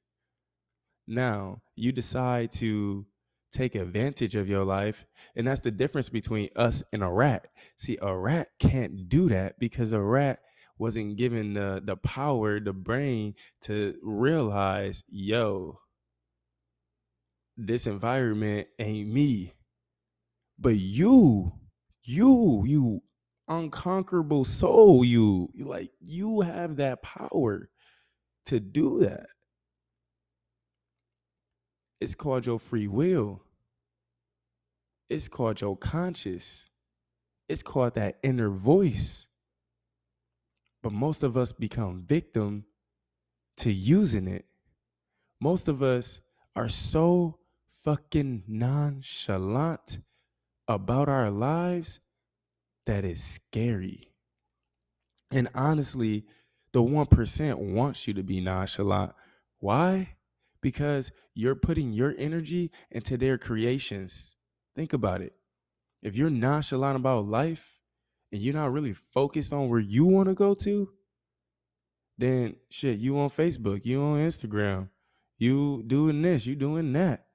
Now, 1.06 1.60
you 1.76 1.92
decide 1.92 2.50
to 2.52 3.04
take 3.54 3.76
advantage 3.76 4.36
of 4.36 4.48
your 4.48 4.64
life, 4.64 5.06
and 5.36 5.46
that's 5.46 5.62
the 5.62 5.72
difference 5.72 6.10
between 6.10 6.50
us 6.56 6.82
and 6.92 7.02
a 7.04 7.08
rat. 7.10 7.48
See, 7.76 7.98
a 8.02 8.16
rat 8.16 8.48
can't 8.60 9.08
do 9.08 9.28
that 9.30 9.58
because 9.60 9.92
a 9.92 10.02
rat 10.02 10.40
wasn't 10.78 11.16
given 11.16 11.54
the 11.54 11.82
the 11.84 11.96
power, 11.96 12.60
the 12.60 12.74
brain 12.74 13.34
to 13.62 13.96
realize, 14.02 15.04
yo, 15.08 15.80
this 17.56 17.86
environment 17.86 18.68
ain't 18.78 19.08
me. 19.10 19.54
But 20.58 20.76
you, 20.76 21.52
you, 22.04 22.64
you 22.66 23.02
unconquerable 23.48 24.44
soul, 24.46 25.04
you 25.04 25.50
like 25.58 25.90
you 26.00 26.42
have 26.42 26.76
that 26.76 27.02
power 27.02 27.70
to 28.46 28.60
do 28.60 29.00
that. 29.00 29.26
It's 32.00 32.16
called 32.16 32.46
your 32.46 32.60
free 32.60 32.88
will. 32.88 33.43
It's 35.08 35.28
called 35.28 35.60
your 35.60 35.76
conscious. 35.76 36.68
It's 37.48 37.62
called 37.62 37.94
that 37.94 38.18
inner 38.22 38.50
voice. 38.50 39.28
But 40.82 40.92
most 40.92 41.22
of 41.22 41.36
us 41.36 41.52
become 41.52 42.04
victim 42.06 42.64
to 43.58 43.72
using 43.72 44.26
it. 44.26 44.46
Most 45.40 45.68
of 45.68 45.82
us 45.82 46.20
are 46.56 46.68
so 46.68 47.38
fucking 47.84 48.44
nonchalant 48.48 49.98
about 50.66 51.08
our 51.08 51.30
lives 51.30 52.00
that 52.86 53.04
is 53.04 53.22
scary. 53.22 54.12
And 55.30 55.48
honestly, 55.54 56.24
the 56.72 56.82
1% 56.82 57.56
wants 57.56 58.06
you 58.06 58.14
to 58.14 58.22
be 58.22 58.40
nonchalant. 58.40 59.12
Why? 59.58 60.16
Because 60.60 61.12
you're 61.34 61.54
putting 61.54 61.92
your 61.92 62.14
energy 62.18 62.70
into 62.90 63.16
their 63.16 63.38
creations. 63.38 64.33
Think 64.74 64.92
about 64.92 65.20
it. 65.20 65.34
If 66.02 66.16
you're 66.16 66.30
nonchalant 66.30 66.96
about 66.96 67.26
life 67.26 67.80
and 68.32 68.40
you're 68.40 68.54
not 68.54 68.72
really 68.72 68.92
focused 68.92 69.52
on 69.52 69.68
where 69.68 69.80
you 69.80 70.04
want 70.04 70.28
to 70.28 70.34
go 70.34 70.54
to, 70.54 70.90
then 72.18 72.56
shit, 72.70 72.98
you 72.98 73.18
on 73.18 73.30
Facebook, 73.30 73.84
you 73.84 74.02
on 74.02 74.18
Instagram, 74.18 74.88
you 75.38 75.82
doing 75.86 76.22
this, 76.22 76.46
you 76.46 76.54
doing 76.54 76.92
that. 76.92 77.26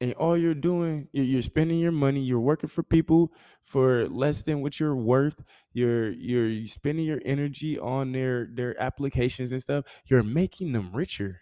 And 0.00 0.12
all 0.14 0.36
you're 0.36 0.54
doing 0.54 1.08
you're 1.12 1.42
spending 1.42 1.80
your 1.80 1.90
money 1.90 2.20
you're 2.20 2.38
working 2.38 2.68
for 2.68 2.84
people 2.84 3.32
for 3.64 4.06
less 4.08 4.44
than 4.44 4.62
what 4.62 4.78
you're 4.78 4.94
worth. 4.94 5.42
You're 5.72 6.12
you're 6.12 6.66
spending 6.68 7.04
your 7.04 7.20
energy 7.24 7.76
on 7.80 8.12
their 8.12 8.46
their 8.52 8.80
applications 8.80 9.50
and 9.50 9.60
stuff. 9.60 9.86
You're 10.04 10.22
making 10.22 10.72
them 10.72 10.90
richer 10.92 11.40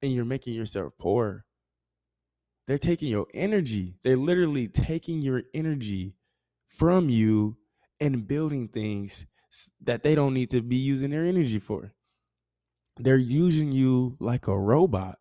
and 0.00 0.12
you're 0.12 0.24
making 0.24 0.54
yourself 0.54 0.92
poor 0.96 1.44
they're 2.66 2.78
taking 2.78 3.08
your 3.08 3.26
energy. 3.32 3.96
They're 4.02 4.16
literally 4.16 4.68
taking 4.68 5.20
your 5.20 5.42
energy 5.54 6.14
from 6.66 7.08
you 7.08 7.56
and 8.00 8.26
building 8.26 8.68
things 8.68 9.26
that 9.82 10.02
they 10.02 10.14
don't 10.14 10.34
need 10.34 10.50
to 10.50 10.60
be 10.60 10.76
using 10.76 11.10
their 11.10 11.24
energy 11.24 11.58
for. 11.58 11.92
They're 12.98 13.16
using 13.16 13.72
you 13.72 14.16
like 14.20 14.48
a 14.48 14.58
robot. 14.58 15.18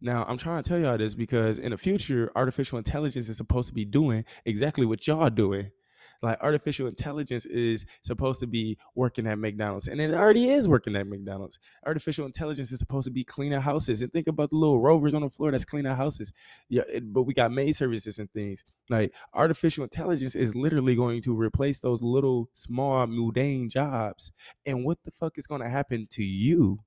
Now, 0.00 0.24
I'm 0.28 0.36
trying 0.36 0.62
to 0.62 0.68
tell 0.68 0.78
y'all 0.78 0.96
this 0.96 1.14
because 1.14 1.58
in 1.58 1.70
the 1.72 1.76
future, 1.76 2.30
artificial 2.36 2.78
intelligence 2.78 3.28
is 3.28 3.36
supposed 3.36 3.68
to 3.68 3.74
be 3.74 3.84
doing 3.84 4.24
exactly 4.44 4.86
what 4.86 5.06
y'all 5.06 5.28
doing. 5.28 5.72
Like 6.20 6.38
artificial 6.42 6.88
intelligence 6.88 7.46
is 7.46 7.84
supposed 8.02 8.40
to 8.40 8.46
be 8.46 8.76
working 8.94 9.26
at 9.26 9.38
McDonald's, 9.38 9.86
and 9.86 10.00
it 10.00 10.12
already 10.12 10.50
is 10.50 10.66
working 10.66 10.96
at 10.96 11.06
McDonald's. 11.06 11.58
Artificial 11.86 12.26
intelligence 12.26 12.72
is 12.72 12.78
supposed 12.80 13.06
to 13.06 13.12
be 13.12 13.22
cleaning 13.22 13.60
houses, 13.60 14.02
and 14.02 14.12
think 14.12 14.26
about 14.26 14.50
the 14.50 14.56
little 14.56 14.80
rovers 14.80 15.14
on 15.14 15.22
the 15.22 15.28
floor 15.28 15.52
that's 15.52 15.64
cleaning 15.64 15.94
houses. 15.94 16.32
Yeah, 16.68 16.82
it, 16.92 17.12
but 17.12 17.22
we 17.22 17.34
got 17.34 17.52
maid 17.52 17.76
services 17.76 18.18
and 18.18 18.30
things. 18.32 18.64
Like 18.90 19.14
artificial 19.32 19.84
intelligence 19.84 20.34
is 20.34 20.56
literally 20.56 20.96
going 20.96 21.22
to 21.22 21.36
replace 21.36 21.80
those 21.80 22.02
little 22.02 22.50
small 22.52 23.06
mundane 23.06 23.68
jobs. 23.68 24.32
And 24.66 24.84
what 24.84 24.98
the 25.04 25.12
fuck 25.12 25.38
is 25.38 25.46
going 25.46 25.60
to 25.62 25.68
happen 25.68 26.08
to 26.10 26.24
you? 26.24 26.80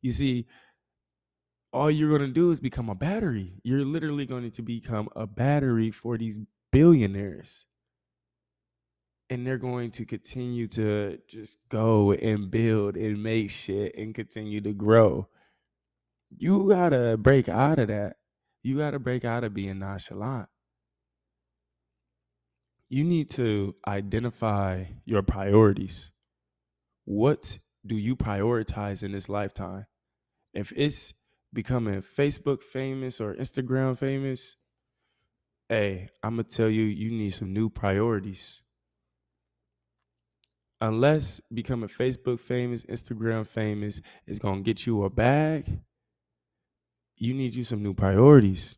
You 0.00 0.12
see, 0.12 0.46
all 1.72 1.90
you're 1.90 2.08
going 2.08 2.28
to 2.28 2.34
do 2.34 2.50
is 2.50 2.60
become 2.60 2.88
a 2.88 2.94
battery. 2.94 3.54
You're 3.62 3.84
literally 3.84 4.26
going 4.26 4.50
to 4.50 4.62
become 4.62 5.08
a 5.14 5.26
battery 5.26 5.90
for 5.90 6.16
these 6.16 6.38
billionaires. 6.72 7.66
And 9.30 9.46
they're 9.46 9.58
going 9.58 9.92
to 9.92 10.04
continue 10.04 10.66
to 10.68 11.18
just 11.28 11.58
go 11.68 12.12
and 12.12 12.50
build 12.50 12.96
and 12.96 13.22
make 13.22 13.50
shit 13.50 13.96
and 13.96 14.14
continue 14.14 14.60
to 14.60 14.72
grow. 14.72 15.28
You 16.36 16.68
got 16.68 16.90
to 16.90 17.16
break 17.16 17.48
out 17.48 17.78
of 17.78 17.88
that. 17.88 18.16
You 18.62 18.76
got 18.76 18.90
to 18.90 18.98
break 18.98 19.24
out 19.24 19.44
of 19.44 19.54
being 19.54 19.78
nonchalant. 19.78 20.48
You 22.88 23.04
need 23.04 23.30
to 23.30 23.76
identify 23.86 24.86
your 25.04 25.22
priorities. 25.22 26.10
What 27.04 27.60
do 27.86 27.96
you 27.96 28.16
prioritize 28.16 29.04
in 29.04 29.12
this 29.12 29.28
lifetime? 29.28 29.86
If 30.52 30.72
it's 30.74 31.14
becoming 31.52 32.02
Facebook 32.02 32.62
famous 32.64 33.20
or 33.20 33.34
Instagram 33.34 33.96
famous, 33.96 34.56
hey, 35.68 36.08
I'm 36.22 36.34
gonna 36.34 36.44
tell 36.44 36.68
you, 36.68 36.82
you 36.82 37.10
need 37.10 37.30
some 37.30 37.52
new 37.52 37.70
priorities. 37.70 38.62
Unless 40.80 41.40
becoming 41.52 41.88
Facebook 41.88 42.40
famous, 42.40 42.84
Instagram 42.84 43.46
famous 43.46 44.00
is 44.26 44.38
gonna 44.38 44.62
get 44.62 44.86
you 44.86 45.04
a 45.04 45.10
bag, 45.10 45.80
you 47.16 47.34
need 47.34 47.54
you 47.54 47.64
some 47.64 47.82
new 47.82 47.92
priorities. 47.92 48.76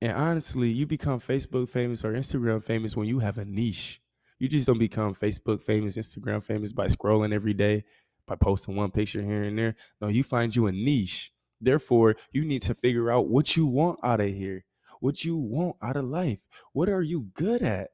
And 0.00 0.12
honestly, 0.12 0.70
you 0.70 0.86
become 0.86 1.20
Facebook 1.20 1.68
famous 1.68 2.04
or 2.04 2.12
Instagram 2.14 2.64
famous 2.64 2.96
when 2.96 3.06
you 3.06 3.20
have 3.20 3.38
a 3.38 3.44
niche. 3.44 4.00
You 4.38 4.48
just 4.48 4.66
don't 4.66 4.78
become 4.78 5.14
Facebook 5.14 5.60
famous, 5.60 5.96
Instagram 5.96 6.42
famous 6.42 6.72
by 6.72 6.86
scrolling 6.86 7.32
every 7.32 7.54
day, 7.54 7.84
by 8.26 8.34
posting 8.34 8.74
one 8.74 8.90
picture 8.90 9.22
here 9.22 9.44
and 9.44 9.58
there. 9.58 9.76
No, 10.00 10.08
you 10.08 10.24
find 10.24 10.56
you 10.56 10.66
a 10.66 10.72
niche 10.72 11.32
Therefore, 11.60 12.16
you 12.32 12.44
need 12.44 12.62
to 12.62 12.74
figure 12.74 13.10
out 13.10 13.28
what 13.28 13.56
you 13.56 13.66
want 13.66 13.98
out 14.02 14.20
of 14.20 14.28
here, 14.28 14.64
what 15.00 15.24
you 15.24 15.36
want 15.36 15.76
out 15.82 15.96
of 15.96 16.06
life. 16.06 16.40
What 16.72 16.88
are 16.88 17.02
you 17.02 17.28
good 17.34 17.62
at? 17.62 17.90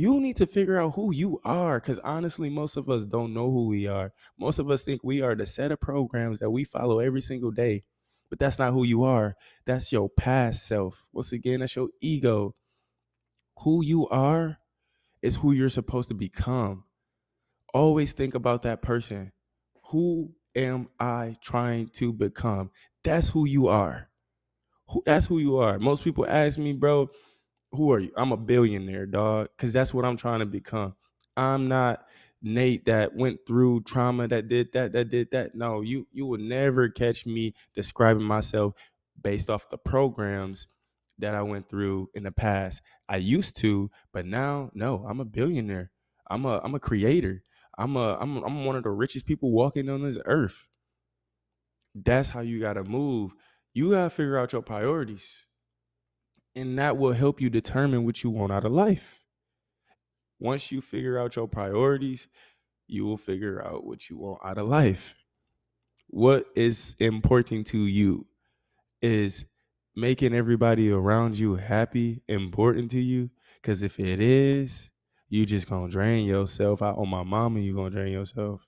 You 0.00 0.18
need 0.18 0.36
to 0.36 0.46
figure 0.46 0.80
out 0.80 0.94
who 0.94 1.12
you 1.12 1.42
are 1.44 1.78
because 1.78 1.98
honestly, 1.98 2.48
most 2.48 2.78
of 2.78 2.88
us 2.88 3.04
don't 3.04 3.34
know 3.34 3.50
who 3.50 3.66
we 3.66 3.86
are. 3.86 4.14
Most 4.38 4.58
of 4.58 4.70
us 4.70 4.82
think 4.82 5.04
we 5.04 5.20
are 5.20 5.34
the 5.34 5.44
set 5.44 5.72
of 5.72 5.78
programs 5.78 6.38
that 6.38 6.48
we 6.48 6.64
follow 6.64 7.00
every 7.00 7.20
single 7.20 7.50
day, 7.50 7.82
but 8.30 8.38
that's 8.38 8.58
not 8.58 8.72
who 8.72 8.82
you 8.82 9.04
are. 9.04 9.36
That's 9.66 9.92
your 9.92 10.08
past 10.08 10.66
self. 10.66 11.06
Once 11.12 11.32
again, 11.32 11.60
that's 11.60 11.76
your 11.76 11.88
ego. 12.00 12.54
Who 13.58 13.84
you 13.84 14.08
are 14.08 14.56
is 15.20 15.36
who 15.36 15.52
you're 15.52 15.68
supposed 15.68 16.08
to 16.08 16.14
become. 16.14 16.84
Always 17.74 18.14
think 18.14 18.34
about 18.34 18.62
that 18.62 18.80
person. 18.80 19.32
Who 19.88 20.32
am 20.54 20.88
I 20.98 21.36
trying 21.42 21.90
to 21.96 22.14
become? 22.14 22.70
That's 23.04 23.28
who 23.28 23.44
you 23.44 23.68
are. 23.68 24.08
That's 25.04 25.26
who 25.26 25.40
you 25.40 25.58
are. 25.58 25.78
Most 25.78 26.02
people 26.04 26.24
ask 26.26 26.58
me, 26.58 26.72
bro, 26.72 27.10
who 27.72 27.92
are 27.92 28.00
you? 28.00 28.12
I'm 28.16 28.32
a 28.32 28.36
billionaire, 28.36 29.06
dog, 29.06 29.48
because 29.56 29.72
that's 29.72 29.94
what 29.94 30.04
I'm 30.04 30.16
trying 30.16 30.40
to 30.40 30.46
become. 30.46 30.94
I'm 31.36 31.68
not 31.68 32.04
Nate 32.42 32.86
that 32.86 33.14
went 33.14 33.40
through 33.46 33.82
trauma 33.82 34.28
that 34.28 34.48
did 34.48 34.72
that, 34.72 34.92
that 34.92 35.10
did 35.10 35.30
that. 35.32 35.54
No, 35.54 35.80
you 35.82 36.06
you 36.12 36.26
will 36.26 36.40
never 36.40 36.88
catch 36.88 37.26
me 37.26 37.54
describing 37.74 38.24
myself 38.24 38.74
based 39.20 39.50
off 39.50 39.70
the 39.70 39.78
programs 39.78 40.66
that 41.18 41.34
I 41.34 41.42
went 41.42 41.68
through 41.68 42.10
in 42.14 42.24
the 42.24 42.32
past. 42.32 42.80
I 43.08 43.16
used 43.16 43.56
to, 43.58 43.90
but 44.12 44.26
now 44.26 44.70
no, 44.74 45.04
I'm 45.08 45.20
a 45.20 45.24
billionaire. 45.24 45.90
I'm 46.30 46.44
a 46.46 46.60
I'm 46.64 46.74
a 46.74 46.80
creator. 46.80 47.42
I'm 47.78 47.96
a 47.96 48.16
I'm 48.20 48.42
I'm 48.42 48.64
one 48.64 48.76
of 48.76 48.84
the 48.84 48.90
richest 48.90 49.26
people 49.26 49.52
walking 49.52 49.88
on 49.90 50.02
this 50.02 50.18
earth. 50.24 50.66
That's 51.94 52.30
how 52.30 52.40
you 52.40 52.60
got 52.60 52.74
to 52.74 52.84
move. 52.84 53.32
You 53.74 53.90
got 53.92 54.04
to 54.04 54.10
figure 54.10 54.38
out 54.38 54.52
your 54.52 54.62
priorities. 54.62 55.46
And 56.54 56.78
that 56.78 56.96
will 56.96 57.12
help 57.12 57.40
you 57.40 57.48
determine 57.48 58.04
what 58.04 58.22
you 58.22 58.30
want 58.30 58.52
out 58.52 58.64
of 58.64 58.72
life. 58.72 59.20
Once 60.38 60.72
you 60.72 60.80
figure 60.80 61.18
out 61.18 61.36
your 61.36 61.46
priorities, 61.46 62.28
you 62.86 63.04
will 63.04 63.16
figure 63.16 63.64
out 63.64 63.84
what 63.84 64.08
you 64.10 64.18
want 64.18 64.40
out 64.44 64.58
of 64.58 64.68
life. 64.68 65.14
What 66.08 66.46
is 66.56 66.96
important 66.98 67.66
to 67.68 67.78
you 67.78 68.26
is 69.00 69.44
making 69.94 70.34
everybody 70.34 70.90
around 70.90 71.38
you 71.38 71.56
happy 71.56 72.22
important 72.26 72.90
to 72.92 73.00
you. 73.00 73.30
Because 73.60 73.82
if 73.82 74.00
it 74.00 74.20
is, 74.20 74.90
you 75.28 75.46
just 75.46 75.68
gonna 75.68 75.90
drain 75.90 76.26
yourself 76.26 76.82
out 76.82 76.98
on 76.98 77.08
my 77.08 77.22
mama, 77.22 77.60
you 77.60 77.74
gonna 77.74 77.90
drain 77.90 78.12
yourself. 78.12 78.66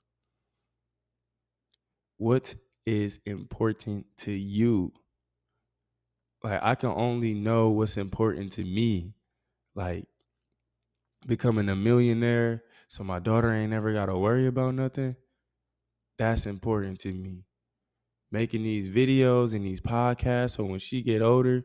What 2.18 2.54
is 2.86 3.18
important 3.26 4.06
to 4.18 4.32
you. 4.32 4.92
Like 6.42 6.60
I 6.62 6.74
can 6.74 6.90
only 6.90 7.34
know 7.34 7.70
what's 7.70 7.96
important 7.96 8.52
to 8.52 8.64
me. 8.64 9.14
Like 9.74 10.06
becoming 11.26 11.68
a 11.68 11.76
millionaire 11.76 12.64
so 12.88 13.04
my 13.04 13.18
daughter 13.18 13.52
ain't 13.52 13.70
never 13.70 13.92
got 13.92 14.06
to 14.06 14.18
worry 14.18 14.46
about 14.46 14.74
nothing. 14.74 15.16
That's 16.18 16.46
important 16.46 17.00
to 17.00 17.12
me. 17.12 17.44
Making 18.30 18.64
these 18.64 18.88
videos 18.88 19.54
and 19.54 19.64
these 19.64 19.80
podcasts 19.80 20.56
so 20.56 20.64
when 20.64 20.78
she 20.78 21.02
get 21.02 21.22
older, 21.22 21.64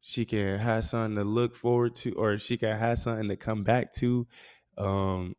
she 0.00 0.24
can 0.24 0.58
have 0.58 0.84
something 0.84 1.16
to 1.16 1.24
look 1.24 1.56
forward 1.56 1.94
to 1.96 2.12
or 2.12 2.38
she 2.38 2.56
can 2.56 2.78
have 2.78 2.98
something 2.98 3.28
to 3.28 3.36
come 3.36 3.64
back 3.64 3.92
to. 3.94 4.26
Um 4.76 5.34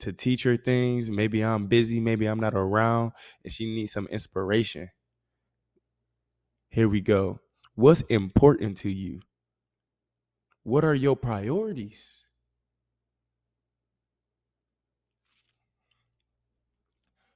to 0.00 0.12
teach 0.12 0.44
her 0.44 0.56
things. 0.56 1.10
Maybe 1.10 1.42
I'm 1.44 1.66
busy, 1.66 2.00
maybe 2.00 2.26
I'm 2.26 2.40
not 2.40 2.54
around, 2.54 3.12
and 3.44 3.52
she 3.52 3.66
needs 3.66 3.92
some 3.92 4.06
inspiration. 4.08 4.90
Here 6.70 6.88
we 6.88 7.00
go. 7.00 7.40
What's 7.78 8.00
important 8.08 8.76
to 8.78 8.90
you? 8.90 9.20
What 10.64 10.84
are 10.84 10.96
your 10.96 11.14
priorities? 11.14 12.26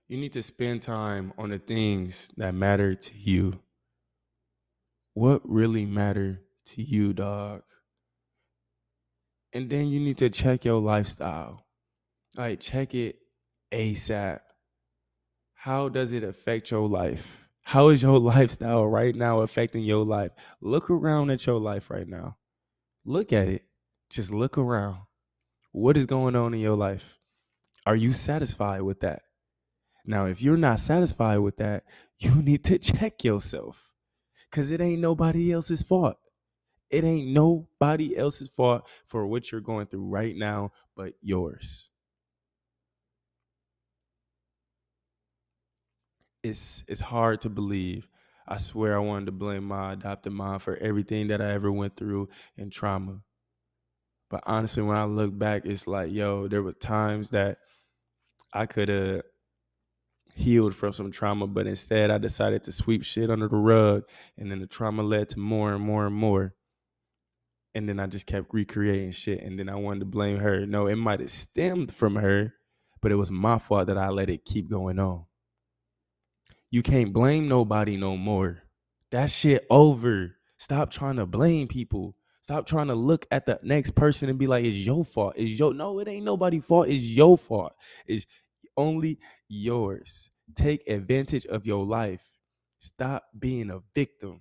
You 0.09 0.19
need 0.19 0.33
to 0.33 0.43
spend 0.43 0.83
time 0.83 1.33
on 1.39 1.51
the 1.51 1.61
things 1.61 2.33
that 2.39 2.57
matter 2.57 2.97
to 2.97 3.15
you. 3.17 3.61
What 5.15 5.43
really 5.45 5.87
matter 5.87 6.41
to 6.71 6.83
you, 6.83 7.13
dog? 7.13 7.63
And 9.53 9.71
then 9.71 9.91
you 9.91 10.01
need 10.01 10.19
to 10.19 10.29
check 10.29 10.65
your 10.65 10.81
lifestyle. 10.81 11.67
Like 12.37 12.59
check 12.59 12.97
it 12.97 13.15
ASAP. 13.71 14.41
How 15.55 15.89
does 15.89 16.11
it 16.11 16.25
affect 16.25 16.73
your 16.73 16.89
life? 16.89 17.49
How 17.63 17.89
is 17.89 18.03
your 18.03 18.19
lifestyle 18.21 18.87
right 18.87 19.15
now 19.15 19.41
affecting 19.41 19.83
your 19.83 20.05
life? 20.05 20.33
Look 20.61 20.91
around 20.91 21.31
at 21.31 21.47
your 21.47 21.61
life 21.61 21.91
right 21.91 22.09
now. 22.09 22.37
Look 23.05 23.33
at 23.33 23.49
it. 23.49 23.65
Just 24.11 24.31
look 24.31 24.59
around. 24.59 24.99
What 25.73 25.97
is 25.97 26.07
going 26.07 26.37
on 26.37 26.55
in 26.55 26.61
your 26.61 26.77
life? 26.77 27.19
Are 27.87 27.97
you 27.97 28.13
satisfied 28.13 28.83
with 28.83 29.01
that? 29.01 29.23
Now, 30.05 30.27
if 30.27 30.43
you're 30.43 30.57
not 30.57 30.81
satisfied 30.81 31.39
with 31.39 31.57
that, 31.57 31.85
you 32.19 32.35
need 32.43 32.65
to 32.65 32.79
check 32.79 33.25
yourself 33.25 33.91
because 34.51 34.71
it 34.71 34.81
ain't 34.81 35.01
nobody 35.01 35.53
else's 35.53 35.83
fault. 35.83 36.17
It 36.91 37.05
ain't 37.05 37.29
nobody 37.29 38.17
else's 38.17 38.49
fault 38.49 38.87
for 39.07 39.27
what 39.27 39.51
you're 39.51 39.63
going 39.63 39.87
through 39.87 40.05
right 40.05 40.37
now 40.37 40.73
but 40.95 41.15
yours. 41.23 41.89
It's 46.43 46.83
it's 46.89 47.01
hard 47.01 47.41
to 47.43 47.51
believe. 47.51 48.09
I 48.49 48.59
swear 48.59 48.97
I 48.97 49.01
wanted 49.01 49.27
to 49.27 49.33
blame 49.33 49.65
my 49.65 49.93
adopted 49.93 50.33
mom 50.33 50.59
for 50.59 50.77
everything 50.77 51.29
that 51.29 51.41
I 51.41 51.53
ever 51.53 51.71
went 51.71 51.97
through 51.97 52.29
and 52.57 52.73
trauma. 52.73 53.21
But 54.29 54.43
honestly, 54.47 54.83
when 54.83 54.97
I 54.97 55.05
look 55.05 55.39
back, 55.39 55.67
it's 55.67 55.87
like, 55.87 56.11
yo, 56.11 56.49
there 56.49 56.63
were 56.63 56.73
times 56.73 57.31
that 57.31 57.59
I 58.53 58.67
could 58.67 58.89
have 58.89 59.23
healed 60.35 60.75
from 60.75 60.93
some 60.93 61.13
trauma, 61.13 61.47
but 61.47 61.67
instead 61.67 62.11
I 62.11 62.19
decided 62.19 62.63
to 62.65 62.73
sweep 62.73 63.05
shit 63.05 63.31
under 63.31 63.49
the 63.49 63.57
rug. 63.57 64.05
And 64.37 64.51
then 64.51 64.59
the 64.59 64.67
trauma 64.67 65.03
led 65.03 65.29
to 65.31 65.39
more 65.39 65.73
and 65.75 65.85
more 65.85 66.07
and 66.07 66.17
more. 66.17 66.55
And 67.75 67.89
then 67.89 68.01
I 68.01 68.07
just 68.07 68.27
kept 68.27 68.53
recreating 68.53 69.13
shit. 69.13 69.43
And 69.43 69.59
then 69.59 69.69
I 69.69 69.77
wanted 69.77 70.01
to 70.01 70.07
blame 70.07 70.39
her. 70.39 70.67
No, 70.67 70.87
it 70.87 70.97
might 70.97 71.21
have 71.21 71.31
stemmed 71.31 71.95
from 71.95 72.17
her, 72.17 72.55
but 73.01 73.13
it 73.13 73.17
was 73.17 73.31
my 73.31 73.59
fault 73.59 73.87
that 73.87 73.99
I 73.99 74.09
let 74.09 74.31
it 74.31 74.45
keep 74.45 74.69
going 74.69 74.99
on. 74.99 75.27
You 76.73 76.83
can't 76.83 77.13
blame 77.13 77.49
nobody 77.49 77.99
no 77.99 78.17
more. 78.17 78.63
That 79.11 79.31
shit 79.31 79.67
over. 79.69 80.37
Stop 80.57 80.91
trying 80.91 81.17
to 81.17 81.27
blame 81.27 81.69
people. 81.69 82.17
Stop 82.41 82.67
trying 82.67 82.89
to 82.89 82.95
look 82.95 83.27
at 83.31 83.45
the 83.45 83.61
next 83.63 83.91
person 83.95 84.31
and 84.31 84.39
be 84.39 84.47
like, 84.47 84.65
it's 84.65 84.79
your 84.79 85.05
fault. 85.05 85.35
It's 85.37 85.59
your 85.61 85.75
no, 85.75 85.99
it 85.99 86.09
ain't 86.09 86.25
nobody's 86.25 86.65
fault. 86.65 86.89
It's 86.89 87.05
your 87.05 87.37
fault. 87.37 87.75
It's 88.07 88.25
only 88.75 89.19
yours. 89.49 90.31
Take 90.55 90.89
advantage 90.89 91.45
of 91.45 91.67
your 91.67 91.85
life. 91.85 92.23
Stop 92.79 93.25
being 93.39 93.71
a 93.71 93.81
victim 93.95 94.41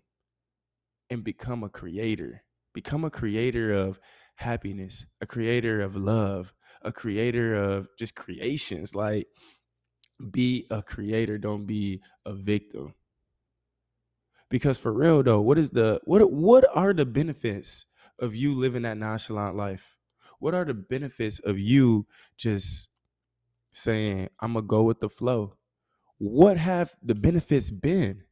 and 1.10 1.26
become 1.26 1.64
a 1.66 1.70
creator. 1.70 2.44
Become 2.74 3.04
a 3.04 3.12
creator 3.12 3.74
of 3.74 4.00
happiness, 4.36 5.06
a 5.20 5.28
creator 5.28 5.82
of 5.82 5.98
love, 5.98 6.54
a 6.82 6.94
creator 6.94 7.56
of 7.56 7.90
just 8.00 8.16
creations. 8.16 8.96
Like, 8.96 9.28
be 10.30 10.68
a 10.70 10.82
creator, 10.82 11.38
don't 11.38 11.66
be 11.66 12.02
a 12.26 12.34
victim. 12.34 12.94
Because 14.50 14.78
for 14.78 14.92
real 14.92 15.24
though, 15.24 15.42
what 15.42 15.58
is 15.58 15.72
the 15.72 16.02
what 16.04 16.32
what 16.32 16.66
are 16.76 16.94
the 16.94 17.06
benefits 17.06 17.86
of 18.20 18.36
you 18.36 18.54
living 18.54 18.84
that 18.84 18.98
nonchalant 18.98 19.56
life? 19.56 19.98
What 20.40 20.54
are 20.54 20.66
the 20.66 20.74
benefits 20.74 21.40
of 21.40 21.58
you 21.58 22.06
just 22.38 22.90
saying, 23.72 24.30
I'm 24.40 24.54
gonna 24.54 24.66
go 24.66 24.84
with 24.84 25.00
the 25.00 25.10
flow. 25.10 25.56
What 26.18 26.58
have 26.58 26.96
the 27.02 27.16
benefits 27.16 27.70
been? 27.70 28.24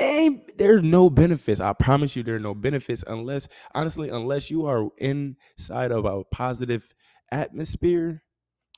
Ain't 0.00 0.58
there's 0.58 0.82
no 0.82 1.08
benefits. 1.08 1.60
I 1.60 1.72
promise 1.72 2.16
you 2.16 2.22
there 2.22 2.36
are 2.36 2.40
no 2.40 2.54
benefits 2.54 3.04
unless 3.06 3.48
honestly, 3.74 4.08
unless 4.08 4.50
you 4.50 4.66
are 4.66 4.88
inside 4.98 5.92
of 5.92 6.04
a 6.04 6.24
positive 6.24 6.94
atmosphere 7.30 8.22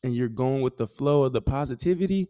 and 0.03 0.15
you're 0.15 0.29
going 0.29 0.63
with 0.63 0.77
the 0.77 0.87
flow 0.87 1.25
of 1.25 1.33
the 1.33 1.43
positivity, 1.43 2.29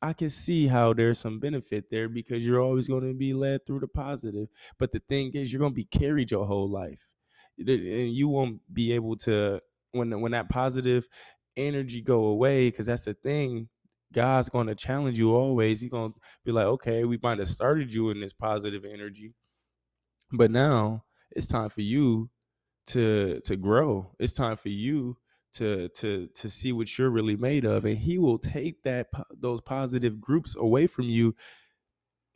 I 0.00 0.12
can 0.12 0.30
see 0.30 0.68
how 0.68 0.92
there's 0.92 1.18
some 1.18 1.40
benefit 1.40 1.90
there 1.90 2.08
because 2.08 2.46
you're 2.46 2.60
always 2.60 2.88
going 2.88 3.06
to 3.08 3.14
be 3.14 3.34
led 3.34 3.66
through 3.66 3.80
the 3.80 3.88
positive. 3.88 4.48
But 4.78 4.92
the 4.92 5.00
thing 5.08 5.32
is, 5.34 5.52
you're 5.52 5.60
going 5.60 5.72
to 5.72 5.76
be 5.76 5.84
carried 5.84 6.30
your 6.30 6.46
whole 6.46 6.70
life, 6.70 7.02
and 7.58 8.14
you 8.14 8.28
won't 8.28 8.60
be 8.72 8.92
able 8.92 9.16
to 9.18 9.60
when 9.92 10.20
when 10.20 10.32
that 10.32 10.48
positive 10.48 11.08
energy 11.56 12.00
go 12.00 12.26
away 12.26 12.70
because 12.70 12.86
that's 12.86 13.06
the 13.06 13.14
thing 13.14 13.68
god's 14.12 14.48
going 14.48 14.68
to 14.68 14.74
challenge 14.76 15.18
you 15.18 15.34
always. 15.34 15.80
He's 15.80 15.90
going 15.90 16.12
to 16.12 16.20
be 16.44 16.52
like 16.52 16.66
okay 16.66 17.04
we 17.04 17.18
might 17.22 17.38
have 17.38 17.48
started 17.48 17.92
you 17.92 18.10
in 18.10 18.20
this 18.20 18.32
positive 18.32 18.84
energy 18.84 19.34
but 20.32 20.50
now 20.50 21.04
it's 21.30 21.46
time 21.46 21.68
for 21.68 21.80
you 21.80 22.30
to 22.88 23.40
to 23.44 23.56
grow. 23.56 24.12
It's 24.18 24.32
time 24.32 24.56
for 24.56 24.68
you 24.70 25.16
to 25.58 25.88
to 25.90 26.28
to 26.34 26.50
see 26.50 26.72
what 26.72 26.98
you're 26.98 27.10
really 27.10 27.36
made 27.36 27.64
of 27.64 27.84
and 27.84 27.98
he 27.98 28.18
will 28.18 28.38
take 28.38 28.82
that 28.82 29.08
those 29.36 29.60
positive 29.60 30.20
groups 30.20 30.54
away 30.56 30.86
from 30.86 31.04
you 31.04 31.34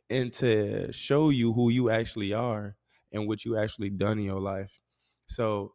and 0.09 0.31
to 0.33 0.91
show 0.91 1.29
you 1.29 1.53
who 1.53 1.69
you 1.69 1.89
actually 1.89 2.33
are 2.33 2.75
and 3.11 3.27
what 3.27 3.45
you 3.45 3.57
actually 3.57 3.89
done 3.89 4.19
in 4.19 4.25
your 4.25 4.41
life 4.41 4.79
so 5.27 5.73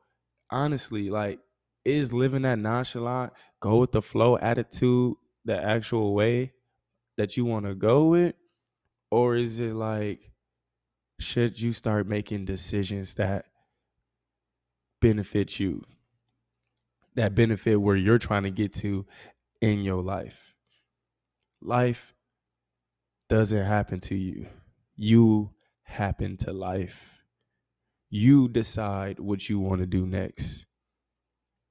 honestly 0.50 1.10
like 1.10 1.40
is 1.88 2.12
living 2.12 2.42
that 2.42 2.58
nonchalant, 2.58 3.32
go 3.60 3.78
with 3.78 3.92
the 3.92 4.02
flow 4.02 4.36
attitude 4.38 5.14
the 5.44 5.60
actual 5.60 6.14
way 6.14 6.52
that 7.16 7.36
you 7.36 7.44
want 7.44 7.66
to 7.66 7.74
go 7.74 8.06
with? 8.06 8.34
Or 9.10 9.34
is 9.36 9.58
it 9.58 9.74
like, 9.74 10.30
should 11.18 11.60
you 11.60 11.72
start 11.72 12.06
making 12.06 12.44
decisions 12.44 13.14
that 13.14 13.46
benefit 15.00 15.58
you? 15.58 15.82
That 17.18 17.34
benefit 17.34 17.80
where 17.80 17.96
you're 17.96 18.20
trying 18.20 18.44
to 18.44 18.50
get 18.50 18.72
to 18.74 19.04
in 19.60 19.82
your 19.82 20.04
life. 20.04 20.54
Life 21.60 22.14
doesn't 23.28 23.64
happen 23.66 23.98
to 24.02 24.14
you, 24.14 24.46
you 24.94 25.50
happen 25.82 26.36
to 26.36 26.52
life. 26.52 27.18
You 28.08 28.48
decide 28.48 29.18
what 29.18 29.48
you 29.48 29.58
want 29.58 29.80
to 29.80 29.86
do 29.86 30.06
next. 30.06 30.66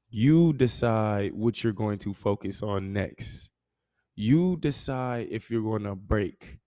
You 0.09 0.51
decide 0.51 1.33
what 1.33 1.63
you're 1.63 1.71
going 1.71 1.99
to 1.99 2.13
focus 2.13 2.61
on 2.61 2.91
next. 2.91 3.49
You 4.15 4.57
decide 4.57 5.29
if 5.31 5.49
you're 5.49 5.63
going 5.63 5.83
to 5.83 5.95
break. 5.95 6.59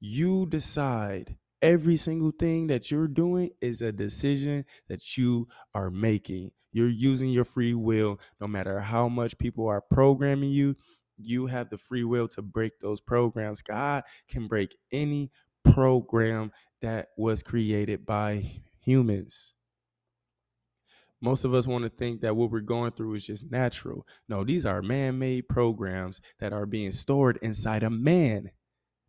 You 0.00 0.46
decide 0.46 1.36
every 1.60 1.96
single 1.96 2.32
thing 2.32 2.68
that 2.68 2.90
you're 2.90 3.06
doing 3.06 3.50
is 3.60 3.82
a 3.82 3.92
decision 3.92 4.64
that 4.88 5.18
you 5.18 5.48
are 5.74 5.90
making. 5.90 6.52
You're 6.78 6.88
using 6.88 7.30
your 7.30 7.44
free 7.44 7.74
will 7.74 8.20
no 8.40 8.46
matter 8.46 8.80
how 8.80 9.08
much 9.08 9.38
people 9.38 9.66
are 9.68 9.80
programming 9.80 10.50
you. 10.50 10.76
You 11.20 11.46
have 11.46 11.70
the 11.70 11.78
free 11.78 12.04
will 12.04 12.28
to 12.28 12.42
break 12.42 12.78
those 12.80 13.00
programs. 13.00 13.62
God 13.62 14.04
can 14.28 14.46
break 14.46 14.76
any 14.92 15.32
program 15.64 16.52
that 16.80 17.08
was 17.16 17.42
created 17.42 18.06
by 18.06 18.62
humans 18.80 19.54
most 21.20 21.44
of 21.44 21.54
us 21.54 21.66
want 21.66 21.84
to 21.84 21.90
think 21.90 22.20
that 22.20 22.36
what 22.36 22.50
we're 22.50 22.60
going 22.60 22.92
through 22.92 23.14
is 23.14 23.26
just 23.26 23.50
natural. 23.50 24.06
No, 24.28 24.44
these 24.44 24.64
are 24.64 24.82
man 24.82 25.18
made 25.18 25.48
programs 25.48 26.20
that 26.38 26.52
are 26.52 26.66
being 26.66 26.92
stored 26.92 27.38
inside 27.42 27.82
a 27.82 27.90
man. 27.90 28.50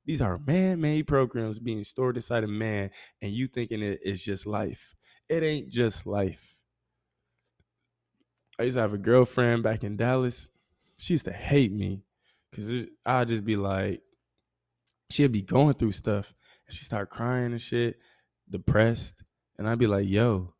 These 0.05 0.21
are 0.21 0.39
man 0.39 0.81
made 0.81 1.07
programs 1.07 1.59
being 1.59 1.83
stored 1.83 2.17
inside 2.17 2.43
a 2.43 2.47
man, 2.47 2.91
and 3.21 3.31
you 3.31 3.47
thinking 3.47 3.83
it 3.83 3.99
is 4.03 4.23
just 4.23 4.47
life. 4.47 4.95
It 5.29 5.43
ain't 5.43 5.69
just 5.69 6.07
life. 6.07 6.58
I 8.59 8.63
used 8.63 8.75
to 8.75 8.81
have 8.81 8.93
a 8.93 8.97
girlfriend 8.97 9.63
back 9.63 9.83
in 9.85 9.95
Dallas. 9.95 10.49
She 10.97 11.13
used 11.13 11.25
to 11.25 11.31
hate 11.31 11.71
me 11.71 12.03
because 12.51 12.87
I'd 13.05 13.29
just 13.29 13.45
be 13.45 13.55
like, 13.55 14.01
she'd 15.09 15.31
be 15.31 15.41
going 15.41 15.75
through 15.75 15.93
stuff 15.93 16.33
and 16.67 16.75
she 16.75 16.83
start 16.83 17.09
crying 17.09 17.51
and 17.51 17.61
shit, 17.61 17.97
depressed. 18.49 19.23
And 19.57 19.67
I'd 19.67 19.79
be 19.79 19.87
like, 19.87 20.07
yo, 20.07 20.53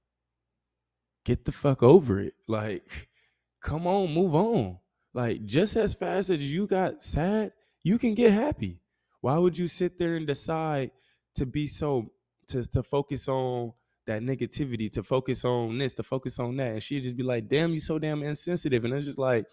get 1.26 1.44
the 1.44 1.52
fuck 1.52 1.84
over 1.84 2.22
it. 2.22 2.36
Like, 2.48 3.10
come 3.62 3.86
on, 3.86 4.14
move 4.14 4.34
on. 4.34 4.80
Like, 5.14 5.46
just 5.46 5.76
as 5.76 5.94
fast 5.94 6.30
as 6.30 6.40
you 6.40 6.68
got 6.68 7.04
sad, 7.04 7.52
you 7.84 7.98
can 7.98 8.14
get 8.14 8.32
happy. 8.32 8.82
Why 9.22 9.38
would 9.38 9.58
you 9.58 9.68
sit 9.68 10.00
there 10.00 10.16
and 10.16 10.26
decide 10.26 10.92
to 11.36 11.46
be 11.46 11.68
so 11.68 12.12
to 12.48 12.64
to 12.64 12.82
focus 12.82 13.28
on 13.28 13.74
that 14.08 14.22
negativity, 14.22 14.92
to 14.94 15.04
focus 15.04 15.46
on 15.46 15.78
this, 15.78 15.94
to 15.96 16.04
focus 16.04 16.40
on 16.40 16.58
that? 16.58 16.74
And 16.74 16.84
she'd 16.84 17.04
just 17.04 17.18
be 17.18 17.24
like, 17.24 17.48
damn, 17.48 17.72
you 17.74 17.80
so 17.80 18.00
damn 18.00 18.24
insensitive. 18.24 18.86
And 18.86 18.94
it's 18.94 19.06
just 19.06 19.20
like, 19.20 19.46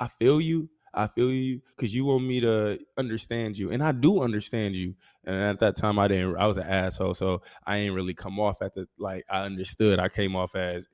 I 0.00 0.08
feel 0.08 0.40
you. 0.40 0.70
I 0.94 1.06
feel 1.06 1.30
you 1.30 1.60
because 1.76 1.94
you 1.94 2.06
want 2.06 2.24
me 2.24 2.40
to 2.40 2.78
understand 2.96 3.58
you, 3.58 3.70
and 3.70 3.82
I 3.82 3.92
do 3.92 4.22
understand 4.22 4.74
you. 4.74 4.94
And 5.24 5.36
at 5.36 5.58
that 5.60 5.76
time, 5.76 5.98
I 5.98 6.08
didn't. 6.08 6.36
I 6.36 6.46
was 6.46 6.56
an 6.56 6.66
asshole, 6.66 7.14
so 7.14 7.42
I 7.66 7.76
ain't 7.76 7.94
really 7.94 8.14
come 8.14 8.40
off 8.40 8.62
at 8.62 8.72
the 8.72 8.86
like. 8.98 9.24
I 9.30 9.42
understood. 9.42 9.98
I 9.98 10.08
came 10.08 10.34
off 10.34 10.54
as, 10.56 10.88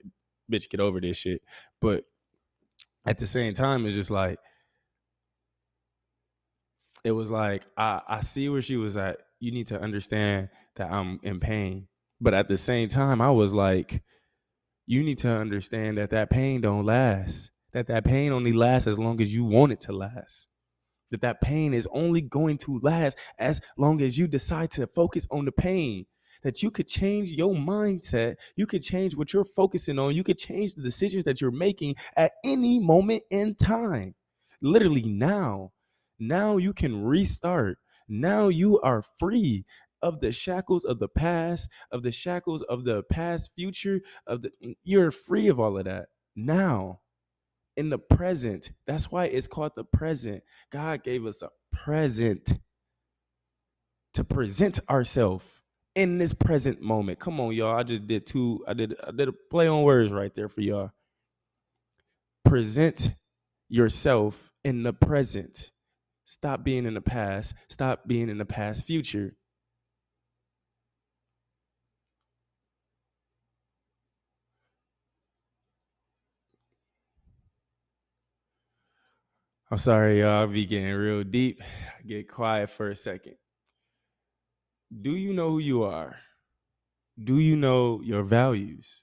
bitch, 0.52 0.68
get 0.68 0.80
over 0.80 1.00
this 1.00 1.16
shit. 1.16 1.42
But 1.80 2.04
at 3.06 3.18
the 3.18 3.26
same 3.26 3.54
time, 3.54 3.86
it's 3.86 3.94
just 3.94 4.10
like 4.10 4.38
it 7.04 7.12
was 7.12 7.30
like 7.30 7.64
I 7.76 8.00
I 8.08 8.20
see 8.20 8.48
where 8.48 8.62
she 8.62 8.76
was 8.76 8.96
at. 8.96 9.18
You 9.38 9.52
need 9.52 9.68
to 9.68 9.80
understand 9.80 10.48
that 10.76 10.90
I'm 10.90 11.20
in 11.22 11.38
pain, 11.38 11.86
but 12.20 12.34
at 12.34 12.48
the 12.48 12.56
same 12.56 12.88
time, 12.88 13.20
I 13.20 13.30
was 13.30 13.52
like, 13.52 14.02
you 14.86 15.02
need 15.02 15.18
to 15.18 15.30
understand 15.30 15.98
that 15.98 16.10
that 16.10 16.30
pain 16.30 16.60
don't 16.60 16.84
last. 16.84 17.50
That 17.72 17.86
that 17.88 18.04
pain 18.04 18.32
only 18.32 18.52
lasts 18.52 18.86
as 18.86 18.98
long 18.98 19.20
as 19.20 19.34
you 19.34 19.44
want 19.44 19.72
it 19.72 19.80
to 19.80 19.92
last. 19.92 20.48
That 21.10 21.22
that 21.22 21.40
pain 21.40 21.74
is 21.74 21.88
only 21.92 22.20
going 22.20 22.58
to 22.58 22.78
last 22.82 23.16
as 23.38 23.60
long 23.76 24.00
as 24.00 24.18
you 24.18 24.26
decide 24.26 24.70
to 24.72 24.86
focus 24.86 25.26
on 25.30 25.44
the 25.44 25.52
pain. 25.52 26.06
That 26.42 26.62
you 26.62 26.70
could 26.70 26.88
change 26.88 27.28
your 27.28 27.54
mindset. 27.54 28.36
You 28.56 28.66
could 28.66 28.82
change 28.82 29.16
what 29.16 29.32
you're 29.32 29.44
focusing 29.44 29.98
on. 29.98 30.14
You 30.14 30.22
could 30.24 30.38
change 30.38 30.74
the 30.74 30.82
decisions 30.82 31.24
that 31.24 31.40
you're 31.40 31.50
making 31.50 31.96
at 32.16 32.32
any 32.44 32.78
moment 32.78 33.22
in 33.30 33.54
time. 33.54 34.14
Literally 34.60 35.04
now. 35.04 35.72
Now 36.18 36.58
you 36.58 36.72
can 36.72 37.02
restart. 37.04 37.78
Now 38.08 38.48
you 38.48 38.78
are 38.80 39.02
free 39.18 39.64
of 40.04 40.20
the 40.20 40.32
shackles 40.32 40.84
of 40.84 41.00
the 41.00 41.08
past, 41.08 41.68
of 41.92 42.04
the 42.04 42.12
shackles 42.12 42.62
of 42.64 42.84
the 42.84 43.02
past 43.04 43.52
future, 43.56 44.02
of 44.28 44.42
the 44.42 44.52
you're 44.84 45.10
free 45.12 45.48
of 45.48 45.60
all 45.60 45.78
of 45.78 45.86
that. 45.86 46.10
Now, 46.36 47.00
in 47.76 47.90
the 47.90 47.98
present. 47.98 48.70
That's 48.86 49.10
why 49.10 49.26
it's 49.26 49.48
called 49.48 49.72
the 49.76 49.84
present. 49.84 50.44
God 50.70 51.04
gave 51.04 51.26
us 51.26 51.42
a 51.42 51.50
present 51.72 52.54
to 54.14 54.24
present 54.24 54.78
ourselves 54.88 55.60
in 55.94 56.18
this 56.18 56.34
present 56.34 56.80
moment. 56.80 57.20
Come 57.20 57.40
on, 57.40 57.54
y'all. 57.54 57.76
I 57.76 57.82
just 57.82 58.06
did 58.06 58.26
two. 58.26 58.64
I 58.68 58.74
did 58.74 58.96
I 59.06 59.10
did 59.12 59.28
a 59.28 59.34
play 59.50 59.68
on 59.68 59.82
words 59.82 60.12
right 60.12 60.34
there 60.34 60.48
for 60.48 60.60
y'all. 60.60 60.92
Present 62.44 63.10
yourself 63.68 64.52
in 64.64 64.82
the 64.82 64.92
present. 64.92 65.72
Stop 66.24 66.64
being 66.64 66.86
in 66.86 66.94
the 66.94 67.02
past. 67.02 67.54
Stop 67.68 68.06
being 68.06 68.28
in 68.28 68.38
the 68.38 68.46
past 68.46 68.86
future. 68.86 69.36
I'm 79.74 79.78
sorry, 79.78 80.20
y'all. 80.20 80.42
I'll 80.42 80.46
be 80.46 80.66
getting 80.66 80.92
real 80.92 81.24
deep. 81.24 81.60
Get 82.06 82.28
quiet 82.28 82.70
for 82.70 82.90
a 82.90 82.94
second. 82.94 83.34
Do 85.02 85.16
you 85.16 85.32
know 85.32 85.50
who 85.50 85.58
you 85.58 85.82
are? 85.82 86.14
Do 87.20 87.40
you 87.40 87.56
know 87.56 88.00
your 88.00 88.22
values? 88.22 89.02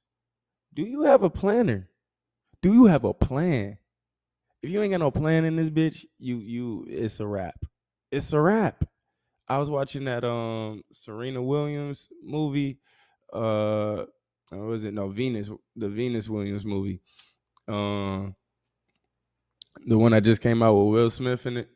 Do 0.74 0.84
you 0.84 1.02
have 1.02 1.24
a 1.24 1.30
planner? 1.30 1.90
Do 2.62 2.74
you 2.74 2.86
have 2.86 3.04
a 3.04 3.14
plan? 3.14 3.80
If 4.64 4.70
you 4.70 4.82
ain't 4.82 4.92
got 4.92 5.02
no 5.02 5.12
plan 5.12 5.44
in 5.44 5.58
this 5.58 5.70
bitch, 5.70 6.06
you 6.18 6.38
you 6.38 6.86
it's 6.88 7.20
a 7.20 7.28
wrap. 7.28 7.66
It's 8.10 8.32
a 8.32 8.40
wrap. 8.40 8.86
I 9.50 9.58
was 9.58 9.70
watching 9.70 10.06
that 10.06 10.24
um 10.24 10.86
Serena 10.94 11.44
Williams 11.44 12.08
movie. 12.24 12.80
Uh 13.34 14.06
was 14.54 14.86
it? 14.86 14.94
No, 14.94 15.10
Venus, 15.10 15.52
the 15.76 15.90
Venus 15.90 16.30
Williams 16.30 16.64
movie. 16.64 17.02
Um 17.68 18.38
the 19.86 19.98
one 19.98 20.12
that 20.12 20.24
just 20.24 20.42
came 20.42 20.62
out 20.62 20.76
with 20.76 20.94
Will 20.94 21.10
Smith 21.10 21.46
in 21.46 21.58
it. 21.58 21.70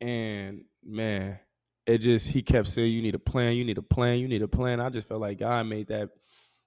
And 0.00 0.64
man, 0.84 1.38
it 1.86 1.98
just 1.98 2.28
he 2.28 2.42
kept 2.42 2.68
saying 2.68 2.92
you 2.92 3.02
need 3.02 3.14
a 3.14 3.18
plan, 3.18 3.56
you 3.56 3.64
need 3.64 3.78
a 3.78 3.82
plan, 3.82 4.18
you 4.18 4.28
need 4.28 4.42
a 4.42 4.48
plan. 4.48 4.80
I 4.80 4.90
just 4.90 5.08
felt 5.08 5.20
like 5.20 5.38
God 5.38 5.66
made 5.66 5.88
that 5.88 6.10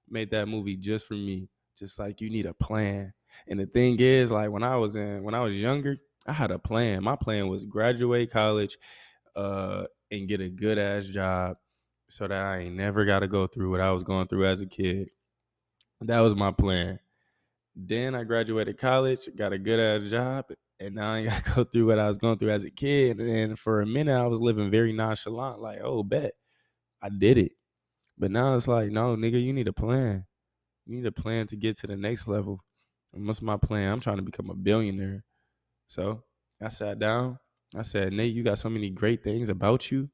made 0.09 0.31
that 0.31 0.47
movie 0.47 0.75
just 0.75 1.07
for 1.07 1.13
me. 1.13 1.49
Just 1.77 1.97
like 1.99 2.21
you 2.21 2.29
need 2.29 2.45
a 2.45 2.53
plan. 2.53 3.13
And 3.47 3.59
the 3.59 3.65
thing 3.65 3.99
is, 3.99 4.31
like 4.31 4.51
when 4.51 4.63
I 4.63 4.75
was 4.75 4.95
in 4.95 5.23
when 5.23 5.33
I 5.33 5.39
was 5.39 5.55
younger, 5.55 5.97
I 6.27 6.33
had 6.33 6.51
a 6.51 6.59
plan. 6.59 7.03
My 7.03 7.15
plan 7.15 7.47
was 7.47 7.63
graduate 7.63 8.31
college, 8.31 8.77
uh, 9.35 9.85
and 10.11 10.27
get 10.27 10.41
a 10.41 10.49
good 10.49 10.77
ass 10.77 11.05
job 11.05 11.57
so 12.09 12.27
that 12.27 12.45
I 12.45 12.59
ain't 12.59 12.75
never 12.75 13.05
gotta 13.05 13.27
go 13.27 13.47
through 13.47 13.71
what 13.71 13.79
I 13.79 13.91
was 13.91 14.03
going 14.03 14.27
through 14.27 14.45
as 14.47 14.61
a 14.61 14.65
kid. 14.65 15.09
That 16.01 16.19
was 16.19 16.35
my 16.35 16.51
plan. 16.51 16.99
Then 17.83 18.13
I 18.13 18.23
graduated 18.23 18.77
college, 18.77 19.27
got 19.35 19.53
a 19.53 19.57
good 19.57 19.79
ass 19.79 20.09
job, 20.09 20.45
and 20.79 20.95
now 20.95 21.13
I 21.13 21.25
got 21.25 21.43
to 21.43 21.51
go 21.51 21.63
through 21.63 21.87
what 21.87 21.99
I 21.99 22.07
was 22.07 22.17
going 22.17 22.37
through 22.37 22.51
as 22.51 22.63
a 22.63 22.69
kid. 22.69 23.19
And 23.19 23.57
for 23.57 23.81
a 23.81 23.85
minute, 23.85 24.15
I 24.15 24.27
was 24.27 24.39
living 24.39 24.69
very 24.69 24.93
nonchalant, 24.93 25.61
like, 25.61 25.79
oh, 25.83 26.03
bet 26.03 26.33
I 27.01 27.09
did 27.09 27.37
it. 27.37 27.53
But 28.17 28.31
now 28.31 28.55
it's 28.55 28.67
like, 28.67 28.91
no, 28.91 29.15
nigga, 29.15 29.43
you 29.43 29.51
need 29.51 29.67
a 29.67 29.73
plan. 29.73 30.25
You 30.85 30.97
need 30.97 31.05
a 31.05 31.11
plan 31.11 31.47
to 31.47 31.55
get 31.55 31.77
to 31.79 31.87
the 31.87 31.97
next 31.97 32.27
level. 32.27 32.63
And 33.13 33.25
what's 33.25 33.41
my 33.41 33.57
plan? 33.57 33.91
I'm 33.91 33.99
trying 33.99 34.17
to 34.17 34.21
become 34.21 34.49
a 34.49 34.55
billionaire. 34.55 35.23
So 35.87 36.23
I 36.61 36.69
sat 36.69 36.99
down. 36.99 37.39
I 37.75 37.81
said, 37.81 38.13
Nate, 38.13 38.33
you 38.33 38.43
got 38.43 38.59
so 38.59 38.69
many 38.69 38.89
great 38.89 39.23
things 39.23 39.49
about 39.49 39.91
you. 39.91 40.09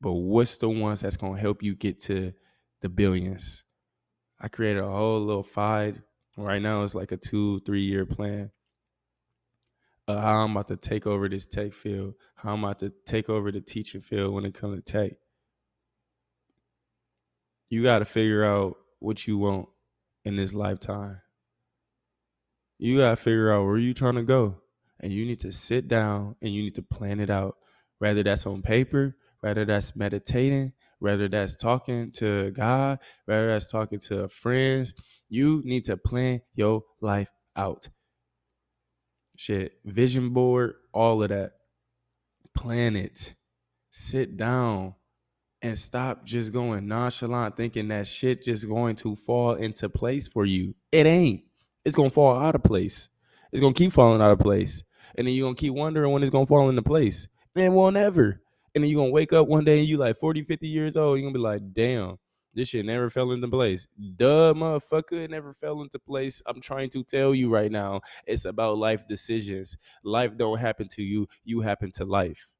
But 0.00 0.12
what's 0.12 0.58
the 0.58 0.68
ones 0.68 1.00
that's 1.00 1.16
gonna 1.16 1.38
help 1.38 1.62
you 1.62 1.74
get 1.74 2.00
to 2.02 2.32
the 2.80 2.88
billions? 2.88 3.64
I 4.44 4.48
created 4.48 4.82
a 4.82 4.90
whole 4.90 5.24
little 5.24 5.42
five. 5.42 6.02
Right 6.36 6.60
now, 6.60 6.82
it's 6.82 6.94
like 6.94 7.12
a 7.12 7.16
two, 7.16 7.60
three 7.60 7.80
year 7.80 8.04
plan. 8.04 8.50
Uh, 10.06 10.20
how 10.20 10.40
I'm 10.40 10.50
about 10.50 10.68
to 10.68 10.76
take 10.76 11.06
over 11.06 11.30
this 11.30 11.46
tech 11.46 11.72
field, 11.72 12.12
how 12.34 12.52
I'm 12.52 12.62
about 12.62 12.80
to 12.80 12.92
take 13.06 13.30
over 13.30 13.50
the 13.50 13.62
teaching 13.62 14.02
field 14.02 14.34
when 14.34 14.44
it 14.44 14.52
comes 14.52 14.76
to 14.76 14.82
tech. 14.82 15.12
You 17.70 17.82
got 17.82 18.00
to 18.00 18.04
figure 18.04 18.44
out 18.44 18.76
what 18.98 19.26
you 19.26 19.38
want 19.38 19.70
in 20.26 20.36
this 20.36 20.52
lifetime. 20.52 21.22
You 22.76 22.98
got 22.98 23.10
to 23.10 23.16
figure 23.16 23.50
out 23.50 23.64
where 23.64 23.78
you're 23.78 23.94
trying 23.94 24.16
to 24.16 24.24
go. 24.24 24.56
And 25.00 25.10
you 25.10 25.24
need 25.24 25.40
to 25.40 25.52
sit 25.52 25.88
down 25.88 26.36
and 26.42 26.52
you 26.52 26.64
need 26.64 26.74
to 26.74 26.82
plan 26.82 27.18
it 27.18 27.30
out. 27.30 27.56
Whether 27.98 28.22
that's 28.22 28.44
on 28.44 28.60
paper, 28.60 29.16
whether 29.40 29.64
that's 29.64 29.96
meditating, 29.96 30.74
whether 31.04 31.28
that's 31.28 31.54
talking 31.54 32.10
to 32.10 32.50
God, 32.52 32.98
whether 33.26 33.48
that's 33.48 33.70
talking 33.70 33.98
to 34.08 34.26
friends, 34.26 34.94
you 35.28 35.60
need 35.62 35.84
to 35.84 35.98
plan 35.98 36.40
your 36.54 36.82
life 37.02 37.30
out. 37.54 37.88
Shit, 39.36 39.72
vision 39.84 40.30
board, 40.30 40.76
all 40.94 41.22
of 41.22 41.28
that. 41.28 41.52
Plan 42.56 42.96
it. 42.96 43.34
Sit 43.90 44.38
down 44.38 44.94
and 45.60 45.78
stop 45.78 46.24
just 46.24 46.54
going 46.54 46.88
nonchalant 46.88 47.54
thinking 47.54 47.88
that 47.88 48.06
shit 48.06 48.42
just 48.42 48.66
going 48.66 48.96
to 48.96 49.14
fall 49.14 49.56
into 49.56 49.90
place 49.90 50.26
for 50.26 50.46
you. 50.46 50.74
It 50.90 51.04
ain't. 51.04 51.42
It's 51.84 51.96
going 51.96 52.08
to 52.08 52.14
fall 52.14 52.38
out 52.38 52.54
of 52.54 52.62
place. 52.62 53.10
It's 53.52 53.60
going 53.60 53.74
to 53.74 53.78
keep 53.78 53.92
falling 53.92 54.22
out 54.22 54.30
of 54.30 54.38
place. 54.38 54.82
And 55.16 55.26
then 55.26 55.34
you're 55.34 55.44
going 55.44 55.54
to 55.54 55.60
keep 55.60 55.74
wondering 55.74 56.12
when 56.12 56.22
it's 56.22 56.30
going 56.30 56.46
to 56.46 56.48
fall 56.48 56.70
into 56.70 56.80
place. 56.80 57.28
And 57.54 57.62
it 57.62 57.68
won't 57.68 57.98
ever. 57.98 58.40
And 58.74 58.82
then 58.82 58.90
you're 58.90 58.98
to 59.06 59.12
wake 59.12 59.32
up 59.32 59.46
one 59.46 59.64
day 59.64 59.78
and 59.80 59.88
you 59.88 59.98
like 59.98 60.16
40, 60.16 60.42
50 60.42 60.66
years 60.68 60.96
old. 60.96 61.18
You're 61.18 61.30
to 61.32 61.38
be 61.38 61.42
like, 61.42 61.72
damn, 61.72 62.18
this 62.54 62.68
shit 62.68 62.86
never 62.86 63.10
fell 63.10 63.30
into 63.32 63.48
place. 63.48 63.86
Duh, 64.16 64.54
motherfucker, 64.54 65.24
it 65.24 65.30
never 65.30 65.52
fell 65.52 65.80
into 65.82 65.98
place. 65.98 66.42
I'm 66.46 66.60
trying 66.60 66.90
to 66.90 67.04
tell 67.04 67.34
you 67.34 67.50
right 67.50 67.70
now, 67.70 68.00
it's 68.26 68.44
about 68.44 68.78
life 68.78 69.06
decisions. 69.08 69.76
Life 70.02 70.36
don't 70.36 70.58
happen 70.58 70.88
to 70.92 71.02
you, 71.02 71.28
you 71.44 71.60
happen 71.60 71.92
to 71.92 72.04
life. 72.04 72.54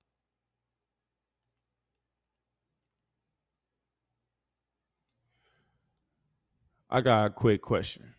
I 6.90 7.00
got 7.00 7.26
a 7.26 7.30
quick 7.30 7.60
question. 7.60 8.14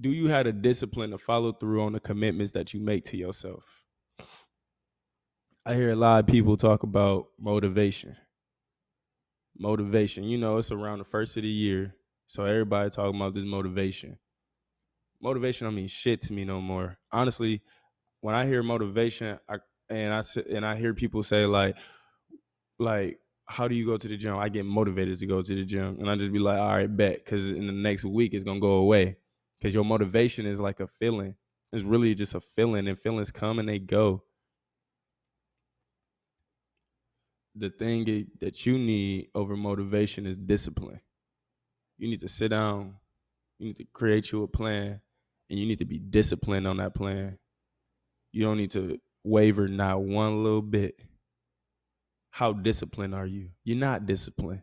Do 0.00 0.10
you 0.10 0.28
have 0.28 0.46
the 0.46 0.52
discipline 0.52 1.10
to 1.10 1.18
follow 1.18 1.52
through 1.52 1.82
on 1.82 1.92
the 1.92 2.00
commitments 2.00 2.52
that 2.52 2.74
you 2.74 2.80
make 2.80 3.04
to 3.04 3.16
yourself? 3.16 3.83
I 5.66 5.72
hear 5.74 5.92
a 5.92 5.96
lot 5.96 6.20
of 6.20 6.26
people 6.26 6.58
talk 6.58 6.82
about 6.82 7.28
motivation. 7.40 8.16
Motivation, 9.58 10.24
you 10.24 10.36
know, 10.36 10.58
it's 10.58 10.70
around 10.70 10.98
the 10.98 11.04
first 11.04 11.38
of 11.38 11.42
the 11.42 11.48
year, 11.48 11.94
so 12.26 12.44
everybody 12.44 12.90
talking 12.90 13.18
about 13.18 13.32
this 13.32 13.46
motivation. 13.46 14.18
Motivation 15.22 15.64
don't 15.64 15.74
mean 15.74 15.88
shit 15.88 16.20
to 16.22 16.34
me 16.34 16.44
no 16.44 16.60
more. 16.60 16.98
Honestly, 17.10 17.62
when 18.20 18.34
I 18.34 18.44
hear 18.44 18.62
motivation, 18.62 19.38
I 19.48 19.56
and 19.88 20.12
I 20.12 20.22
and 20.50 20.66
I 20.66 20.76
hear 20.76 20.92
people 20.92 21.22
say 21.22 21.46
like, 21.46 21.78
like, 22.78 23.18
how 23.46 23.66
do 23.66 23.74
you 23.74 23.86
go 23.86 23.96
to 23.96 24.08
the 24.08 24.18
gym? 24.18 24.36
I 24.36 24.50
get 24.50 24.66
motivated 24.66 25.18
to 25.18 25.26
go 25.26 25.40
to 25.40 25.54
the 25.54 25.64
gym, 25.64 25.96
and 25.98 26.10
I 26.10 26.16
just 26.16 26.32
be 26.32 26.40
like, 26.40 26.58
all 26.58 26.76
right, 26.76 26.94
bet, 26.94 27.24
because 27.24 27.50
in 27.50 27.66
the 27.66 27.72
next 27.72 28.04
week 28.04 28.34
it's 28.34 28.44
gonna 28.44 28.60
go 28.60 28.74
away, 28.74 29.16
because 29.58 29.72
your 29.72 29.84
motivation 29.84 30.44
is 30.44 30.60
like 30.60 30.80
a 30.80 30.86
feeling. 30.86 31.36
It's 31.72 31.84
really 31.84 32.14
just 32.14 32.34
a 32.34 32.40
feeling, 32.40 32.86
and 32.86 32.98
feelings 32.98 33.30
come 33.30 33.58
and 33.58 33.66
they 33.66 33.78
go. 33.78 34.24
The 37.54 37.70
thing 37.70 38.26
that 38.40 38.66
you 38.66 38.78
need 38.78 39.28
over 39.34 39.56
motivation 39.56 40.26
is 40.26 40.36
discipline. 40.36 41.00
You 41.98 42.08
need 42.08 42.20
to 42.20 42.28
sit 42.28 42.48
down, 42.48 42.96
you 43.58 43.66
need 43.68 43.76
to 43.76 43.84
create 43.92 44.32
you 44.32 44.42
a 44.42 44.48
plan, 44.48 45.00
And 45.48 45.58
you 45.58 45.66
need 45.66 45.78
to 45.78 45.84
be 45.84 45.98
disciplined 45.98 46.66
on 46.66 46.78
that 46.78 46.94
plan. 46.94 47.38
You 48.32 48.44
don't 48.44 48.56
need 48.56 48.70
to 48.72 48.98
waver 49.22 49.68
not 49.68 50.02
one 50.02 50.42
little 50.42 50.62
bit. 50.62 50.96
How 52.30 52.52
disciplined 52.52 53.14
are 53.14 53.26
you? 53.26 53.50
You're 53.62 53.78
not 53.78 54.06
disciplined. 54.06 54.62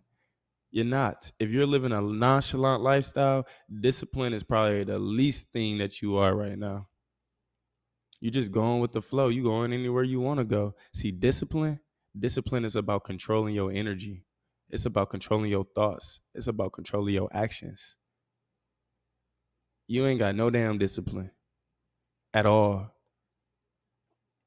You're 0.71 0.85
not. 0.85 1.31
If 1.39 1.51
you're 1.51 1.65
living 1.65 1.93
a 1.93 2.01
nonchalant 2.01 2.83
lifestyle, 2.83 3.47
discipline 3.81 4.33
is 4.33 4.43
probably 4.43 4.83
the 4.83 4.99
least 4.99 5.51
thing 5.53 5.77
that 5.77 6.01
you 6.01 6.17
are 6.17 6.35
right 6.35 6.57
now. 6.57 6.87
You're 8.19 8.31
just 8.31 8.51
going 8.51 8.81
with 8.81 8.91
the 8.91 9.01
flow. 9.01 9.29
You're 9.29 9.45
going 9.45 9.73
anywhere 9.73 10.03
you 10.03 10.19
want 10.19 10.39
to 10.39 10.43
go. 10.45 10.75
See, 10.93 11.11
discipline, 11.11 11.79
discipline 12.17 12.65
is 12.65 12.75
about 12.75 13.03
controlling 13.03 13.55
your 13.55 13.71
energy. 13.71 14.25
It's 14.69 14.85
about 14.85 15.09
controlling 15.09 15.51
your 15.51 15.65
thoughts. 15.75 16.19
It's 16.33 16.47
about 16.47 16.73
controlling 16.73 17.13
your 17.13 17.29
actions. 17.33 17.97
You 19.87 20.05
ain't 20.05 20.19
got 20.19 20.35
no 20.35 20.49
damn 20.49 20.77
discipline 20.77 21.31
at 22.33 22.45
all 22.45 22.91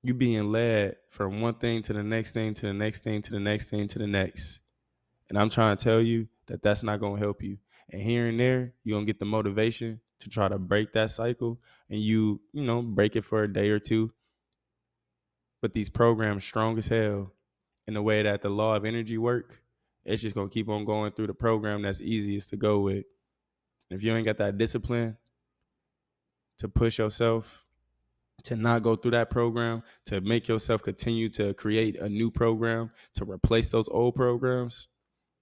you 0.05 0.13
being 0.13 0.53
led 0.53 0.97
from 1.09 1.41
one 1.41 1.55
thing 1.55 1.81
to 1.81 1.95
the 1.95 2.03
next 2.03 2.33
thing 2.33 2.53
to 2.53 2.67
the 2.67 2.75
next 2.75 3.03
thing 3.03 3.23
to 3.23 3.31
the 3.31 3.41
next 3.41 3.71
thing 3.71 3.89
to 3.89 3.99
the 3.99 4.07
next. 4.07 4.61
And 5.31 5.39
I'm 5.39 5.49
trying 5.49 5.79
to 5.79 5.83
tell 5.83 6.01
you 6.03 6.29
that 6.47 6.63
that's 6.63 6.83
not 6.83 7.01
going 7.01 7.15
to 7.15 7.25
help 7.25 7.43
you. 7.43 7.57
And 7.89 8.03
here 8.03 8.27
and 8.27 8.39
there, 8.39 8.75
you're 8.85 8.97
going 8.97 9.07
to 9.07 9.13
get 9.13 9.19
the 9.19 9.25
motivation 9.25 10.01
to 10.19 10.29
try 10.29 10.47
to 10.49 10.59
break 10.59 10.93
that 10.93 11.11
cycle 11.11 11.59
and 11.89 12.03
you, 12.03 12.43
you 12.53 12.63
know, 12.63 12.83
break 12.83 13.17
it 13.17 13.25
for 13.25 13.43
a 13.43 13.53
day 13.53 13.71
or 13.71 13.79
two. 13.79 14.13
But 15.63 15.73
these 15.73 15.89
programs 15.89 16.45
strong 16.45 16.77
as 16.77 16.89
hell 16.89 17.33
in 17.87 17.95
the 17.95 18.03
way 18.03 18.23
that 18.23 18.43
the 18.43 18.49
law 18.49 18.75
of 18.75 18.85
energy 18.85 19.19
work, 19.19 19.61
it's 20.05 20.23
just 20.23 20.37
to 20.37 20.49
keep 20.49 20.69
on 20.69 20.85
going 20.85 21.13
through 21.13 21.29
the 21.29 21.35
program 21.35 21.83
that's 21.83 22.01
easiest 22.01 22.51
to 22.51 22.57
go 22.57 22.81
with. 22.81 23.05
If 23.91 24.03
you 24.03 24.15
ain't 24.15 24.27
got 24.27 24.39
that 24.39 24.59
discipline 24.59 25.17
to 26.59 26.69
push 26.69 26.99
yourself 26.99 27.65
to 28.45 28.57
not 28.57 28.83
go 28.83 28.97
through 28.97 29.13
that 29.13 29.31
program, 29.31 29.83
to 30.07 30.21
make 30.21 30.49
yourself 30.49 30.83
continue 30.83 31.29
to 31.31 31.55
create 31.55 31.97
a 31.97 32.09
new 32.09 32.31
program 32.31 32.91
to 33.15 33.25
replace 33.25 33.71
those 33.71 33.89
old 33.89 34.15
programs, 34.15 34.89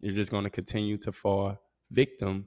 you're 0.00 0.14
just 0.14 0.30
to 0.30 0.50
continue 0.50 0.96
to 0.98 1.12
fall 1.12 1.58
victim 1.90 2.46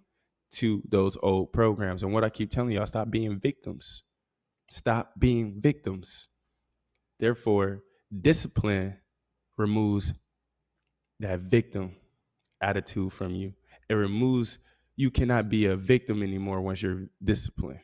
to 0.52 0.82
those 0.88 1.18
old 1.22 1.52
programs. 1.52 2.04
And 2.04 2.14
what 2.14 2.24
I 2.24 2.30
keep 2.30 2.50
telling 2.50 2.72
y'all, 2.72 2.86
stop 2.86 3.10
being 3.10 3.40
victims. 3.40 4.04
Stop 4.72 5.14
being 5.18 5.60
victims. 5.60 6.30
Therefore, 7.20 7.84
discipline 8.22 8.98
removes 9.58 10.14
that 11.20 11.40
victim 11.40 11.96
attitude 12.62 13.14
from 13.14 13.36
you. 13.36 13.54
It 13.90 13.94
removes, 13.94 14.60
you 14.96 15.12
cannot 15.12 15.50
be 15.50 15.66
a 15.66 15.76
victim 15.76 16.24
anymore 16.24 16.62
once 16.62 16.82
you're 16.82 17.06
disciplined. 17.24 17.80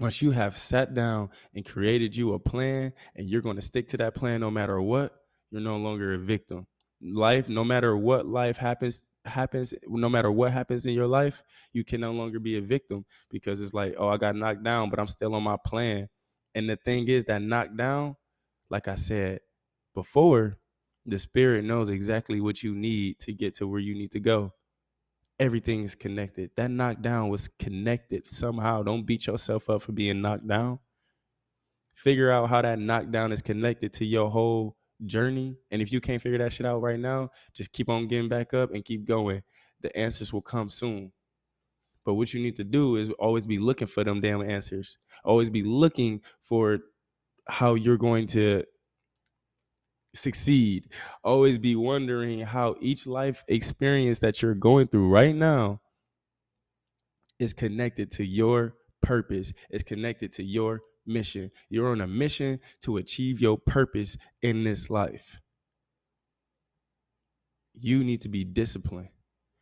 Once 0.00 0.20
you 0.22 0.32
have 0.32 0.56
sat 0.56 0.94
down 0.94 1.30
and 1.54 1.64
created 1.64 2.16
you 2.16 2.32
a 2.32 2.38
plan 2.38 2.92
and 3.14 3.28
you're 3.28 3.42
going 3.42 3.56
to 3.56 3.62
stick 3.62 3.86
to 3.88 3.96
that 3.98 4.14
plan 4.14 4.40
no 4.40 4.50
matter 4.50 4.80
what 4.80 5.12
you're 5.50 5.60
no 5.60 5.76
longer 5.76 6.14
a 6.14 6.18
victim. 6.18 6.66
Life 7.00 7.48
no 7.48 7.64
matter 7.64 7.96
what 7.96 8.26
life 8.26 8.56
happens 8.56 9.02
happens 9.24 9.72
no 9.86 10.08
matter 10.08 10.30
what 10.30 10.52
happens 10.52 10.84
in 10.84 10.92
your 10.92 11.06
life 11.06 11.42
you 11.72 11.82
can 11.82 12.00
no 12.00 12.12
longer 12.12 12.38
be 12.38 12.58
a 12.58 12.60
victim 12.60 13.06
because 13.30 13.62
it's 13.62 13.72
like 13.72 13.94
oh 13.98 14.08
i 14.08 14.18
got 14.18 14.36
knocked 14.36 14.62
down 14.62 14.90
but 14.90 14.98
i'm 14.98 15.08
still 15.08 15.34
on 15.34 15.42
my 15.42 15.56
plan. 15.64 16.08
And 16.54 16.68
the 16.68 16.76
thing 16.76 17.08
is 17.08 17.24
that 17.26 17.42
knockdown 17.42 18.16
like 18.70 18.88
i 18.88 18.94
said 18.94 19.40
before 19.94 20.58
the 21.06 21.18
spirit 21.18 21.64
knows 21.64 21.88
exactly 21.90 22.40
what 22.40 22.62
you 22.62 22.74
need 22.74 23.18
to 23.20 23.32
get 23.32 23.54
to 23.54 23.66
where 23.66 23.80
you 23.80 23.94
need 23.94 24.10
to 24.10 24.20
go 24.20 24.52
everything 25.38 25.82
is 25.82 25.94
connected. 25.94 26.50
That 26.56 26.70
knockdown 26.70 27.28
was 27.28 27.48
connected 27.48 28.26
somehow. 28.26 28.82
Don't 28.82 29.04
beat 29.04 29.26
yourself 29.26 29.68
up 29.68 29.82
for 29.82 29.92
being 29.92 30.20
knocked 30.20 30.46
down. 30.46 30.78
Figure 31.94 32.30
out 32.30 32.48
how 32.48 32.62
that 32.62 32.78
knockdown 32.78 33.32
is 33.32 33.42
connected 33.42 33.92
to 33.94 34.04
your 34.04 34.30
whole 34.30 34.76
journey. 35.06 35.56
And 35.70 35.80
if 35.80 35.92
you 35.92 36.00
can't 36.00 36.20
figure 36.20 36.38
that 36.38 36.52
shit 36.52 36.66
out 36.66 36.82
right 36.82 36.98
now, 36.98 37.30
just 37.52 37.72
keep 37.72 37.88
on 37.88 38.08
getting 38.08 38.28
back 38.28 38.54
up 38.54 38.72
and 38.72 38.84
keep 38.84 39.04
going. 39.04 39.42
The 39.80 39.96
answers 39.96 40.32
will 40.32 40.42
come 40.42 40.70
soon. 40.70 41.12
But 42.04 42.14
what 42.14 42.34
you 42.34 42.42
need 42.42 42.56
to 42.56 42.64
do 42.64 42.96
is 42.96 43.10
always 43.10 43.46
be 43.46 43.58
looking 43.58 43.86
for 43.86 44.04
them 44.04 44.20
damn 44.20 44.42
answers. 44.42 44.98
Always 45.24 45.50
be 45.50 45.62
looking 45.62 46.20
for 46.42 46.80
how 47.48 47.74
you're 47.74 47.96
going 47.96 48.26
to 48.28 48.64
succeed. 50.14 50.88
Always 51.22 51.58
be 51.58 51.76
wondering 51.76 52.40
how 52.40 52.76
each 52.80 53.06
life 53.06 53.44
experience 53.48 54.20
that 54.20 54.40
you're 54.40 54.54
going 54.54 54.88
through 54.88 55.08
right 55.08 55.34
now 55.34 55.80
is 57.38 57.52
connected 57.52 58.10
to 58.12 58.24
your 58.24 58.74
purpose, 59.02 59.52
is 59.70 59.82
connected 59.82 60.32
to 60.32 60.42
your 60.42 60.80
mission. 61.06 61.50
You're 61.68 61.90
on 61.90 62.00
a 62.00 62.06
mission 62.06 62.60
to 62.82 62.96
achieve 62.96 63.40
your 63.40 63.58
purpose 63.58 64.16
in 64.42 64.64
this 64.64 64.88
life. 64.88 65.40
You 67.74 68.04
need 68.04 68.20
to 68.20 68.28
be 68.28 68.44
disciplined 68.44 69.08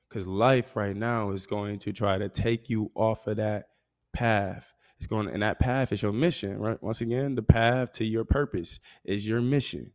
because 0.08 0.26
life 0.26 0.76
right 0.76 0.94
now 0.94 1.30
is 1.30 1.46
going 1.46 1.78
to 1.80 1.92
try 1.92 2.18
to 2.18 2.28
take 2.28 2.68
you 2.68 2.90
off 2.94 3.26
of 3.26 3.38
that 3.38 3.64
path. 4.12 4.74
It's 4.98 5.06
going, 5.06 5.28
and 5.28 5.42
that 5.42 5.58
path 5.58 5.90
is 5.90 6.02
your 6.02 6.12
mission, 6.12 6.58
right? 6.58 6.80
Once 6.82 7.00
again, 7.00 7.34
the 7.34 7.42
path 7.42 7.90
to 7.92 8.04
your 8.04 8.24
purpose 8.24 8.78
is 9.04 9.26
your 9.26 9.40
mission 9.40 9.92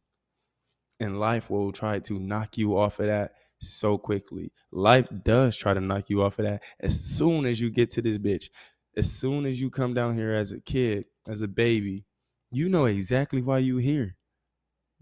and 1.00 1.20
life 1.20 1.50
will 1.50 1.72
try 1.72 2.00
to 2.00 2.20
knock 2.20 2.58
you 2.58 2.78
off 2.78 3.00
of 3.00 3.08
that 3.08 3.34
so 3.60 3.98
quickly. 3.98 4.52
Life 4.72 5.08
does 5.24 5.56
try 5.56 5.74
to 5.74 5.82
knock 5.82 6.10
you 6.10 6.24
off 6.24 6.40
of 6.40 6.46
that 6.46 6.64
as 6.80 7.00
soon 7.00 7.46
as 7.46 7.60
you 7.60 7.70
get 7.70 7.90
to 7.92 8.02
this 8.02 8.18
bitch. 8.18 8.50
As 8.96 9.12
soon 9.12 9.46
as 9.46 9.62
you 9.62 9.70
come 9.70 9.94
down 9.94 10.16
here 10.16 10.34
as 10.34 10.52
a 10.52 10.60
kid, 10.60 11.06
as 11.28 11.42
a 11.42 11.48
baby, 11.48 12.06
you 12.52 12.68
know 12.70 12.86
exactly 12.86 13.42
why 13.42 13.60
you 13.60 13.78
here. 13.78 14.16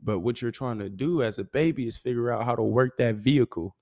But 0.02 0.20
what 0.20 0.42
you're 0.42 0.52
trying 0.52 0.80
to 0.80 0.90
do 0.90 1.24
as 1.24 1.40
a 1.40 1.46
baby 1.46 1.88
is 1.88 1.98
figure 1.98 2.32
out 2.32 2.44
how 2.44 2.56
to 2.56 2.64
work 2.64 2.98
that 2.98 3.16
vehicle. 3.16 3.76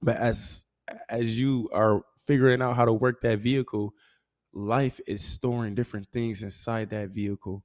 But 0.00 0.16
as 0.16 0.64
as 1.08 1.38
you 1.38 1.68
are 1.72 2.02
figuring 2.26 2.62
out 2.62 2.76
how 2.76 2.84
to 2.86 2.92
work 2.92 3.20
that 3.22 3.38
vehicle, 3.38 3.94
life 4.54 5.00
is 5.06 5.22
storing 5.22 5.74
different 5.74 6.08
things 6.12 6.42
inside 6.42 6.90
that 6.90 7.10
vehicle 7.10 7.64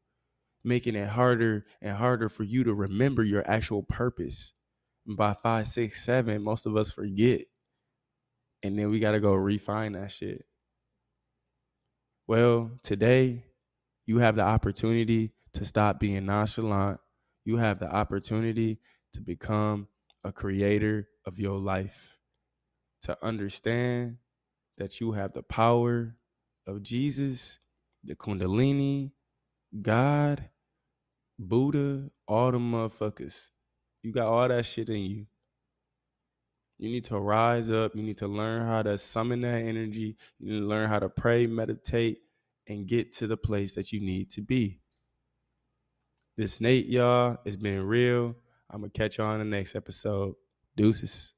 making 0.63 0.95
it 0.95 1.09
harder 1.09 1.65
and 1.81 1.95
harder 1.95 2.29
for 2.29 2.43
you 2.43 2.63
to 2.63 2.73
remember 2.73 3.23
your 3.23 3.49
actual 3.49 3.83
purpose. 3.83 4.53
And 5.05 5.15
by 5.15 5.33
five, 5.33 5.67
six, 5.67 6.03
seven, 6.03 6.41
most 6.43 6.65
of 6.65 6.75
us 6.75 6.91
forget. 6.91 7.41
And 8.63 8.77
then 8.77 8.89
we 8.89 8.99
got 8.99 9.11
to 9.11 9.19
go 9.19 9.33
refine 9.33 9.93
that 9.93 10.11
shit. 10.11 10.45
Well, 12.27 12.71
today 12.83 13.45
you 14.05 14.17
have 14.17 14.35
the 14.35 14.41
opportunity 14.41 15.31
to 15.53 15.63
stop 15.63 15.99
being 15.99 16.25
nonchalant. 16.25 16.99
You 17.45 17.57
have 17.57 17.79
the 17.79 17.89
opportunity 17.89 18.79
to 19.13 19.21
become 19.21 19.87
a 20.23 20.31
creator 20.31 21.07
of 21.25 21.39
your 21.39 21.57
life, 21.57 22.19
to 23.03 23.17
understand 23.23 24.17
that 24.77 24.99
you 24.99 25.13
have 25.13 25.33
the 25.33 25.43
power 25.43 26.17
of 26.65 26.83
Jesus, 26.83 27.59
the 28.03 28.15
Kundalini, 28.15 29.11
God, 29.81 30.49
Buddha, 31.37 32.09
all 32.27 32.51
the 32.51 32.57
motherfuckers. 32.57 33.51
You 34.03 34.13
got 34.13 34.27
all 34.27 34.47
that 34.47 34.65
shit 34.65 34.89
in 34.89 35.01
you. 35.01 35.25
You 36.77 36.89
need 36.89 37.05
to 37.05 37.17
rise 37.19 37.69
up. 37.69 37.95
You 37.95 38.03
need 38.03 38.17
to 38.17 38.27
learn 38.27 38.65
how 38.65 38.83
to 38.83 38.97
summon 38.97 39.41
that 39.41 39.61
energy. 39.61 40.15
You 40.39 40.51
need 40.51 40.59
to 40.59 40.65
learn 40.65 40.89
how 40.89 40.99
to 40.99 41.09
pray, 41.09 41.47
meditate, 41.47 42.19
and 42.67 42.87
get 42.87 43.11
to 43.15 43.27
the 43.27 43.37
place 43.37 43.75
that 43.75 43.91
you 43.91 43.99
need 43.99 44.29
to 44.31 44.41
be. 44.41 44.79
This 46.37 46.61
Nate, 46.61 46.87
y'all, 46.87 47.37
it's 47.45 47.55
been 47.55 47.81
real. 47.81 48.35
I'm 48.69 48.81
going 48.81 48.91
to 48.91 48.97
catch 48.97 49.17
y'all 49.17 49.27
on 49.27 49.39
the 49.39 49.45
next 49.45 49.75
episode. 49.75 50.35
Deuces. 50.75 51.33